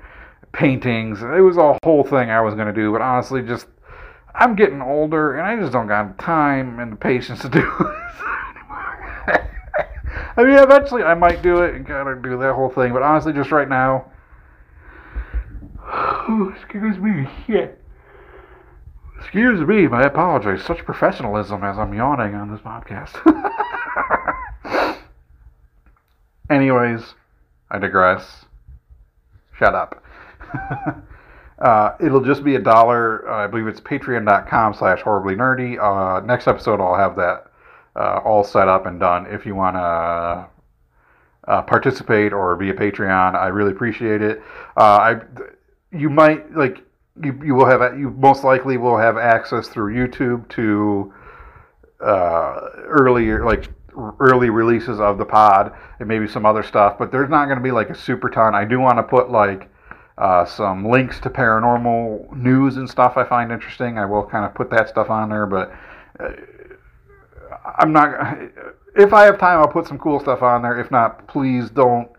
[0.52, 1.22] paintings.
[1.22, 3.68] It was a whole thing I was going to do, but honestly, just
[4.36, 8.45] I'm getting older and I just don't got time and the patience to do anymore.
[10.38, 13.02] I mean, eventually I might do it and kind of do that whole thing, but
[13.02, 14.12] honestly, just right now,
[16.56, 17.82] excuse me, shit.
[19.20, 20.66] Excuse me, my apologies.
[20.66, 23.16] Such professionalism as I'm yawning on this podcast.
[26.50, 27.16] Anyways,
[27.72, 28.46] I digress.
[29.58, 30.04] Shut up.
[31.60, 33.28] uh, it'll just be a dollar.
[33.28, 35.80] Uh, I believe it's patreon.com slash horribly nerdy.
[35.82, 37.52] Uh, next episode, I'll have that
[37.96, 39.26] uh, all set up and done.
[39.28, 40.48] If you want to
[41.52, 44.42] uh, participate or be a Patreon, I really appreciate it.
[44.78, 45.22] Uh, I,
[45.92, 46.84] you might like
[47.24, 51.14] you, you will have you most likely will have access through YouTube to
[52.02, 53.70] earlier like
[54.20, 57.64] early releases of the pod and maybe some other stuff, but there's not going to
[57.64, 58.56] be like a super ton.
[58.56, 59.70] I do want to put like
[60.18, 63.98] uh, some links to paranormal news and stuff I find interesting.
[63.98, 65.74] I will kind of put that stuff on there, but
[66.20, 66.32] uh,
[67.78, 68.38] I'm not.
[68.96, 70.80] If I have time, I'll put some cool stuff on there.
[70.80, 72.10] If not, please don't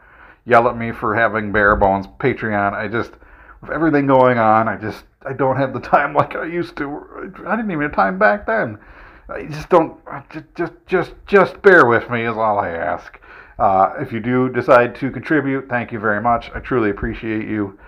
[0.44, 2.72] yell at me for having bare bones Patreon.
[2.72, 3.12] I just
[3.60, 7.32] with everything going on, I just I don't have the time like I used to.
[7.46, 8.78] I didn't even have time back then.
[9.28, 9.98] I just don't
[10.30, 13.20] just just just just bear with me is all I ask.
[13.58, 16.50] Uh, if you do decide to contribute, thank you very much.
[16.54, 17.78] I truly appreciate you.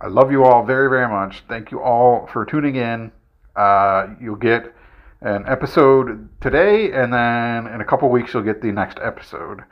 [0.00, 1.42] I love you all very very much.
[1.48, 3.12] Thank you all for tuning in.
[3.56, 4.72] Uh, you'll get
[5.20, 9.62] an episode today, and then in a couple weeks you'll get the next episode.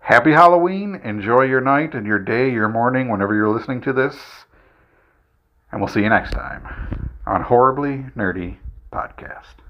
[0.00, 0.96] Happy Halloween!
[0.96, 4.16] Enjoy your night and your day, your morning, whenever you're listening to this.
[5.72, 8.58] And we'll see you next time on Horribly Nerdy
[8.92, 9.63] Podcast.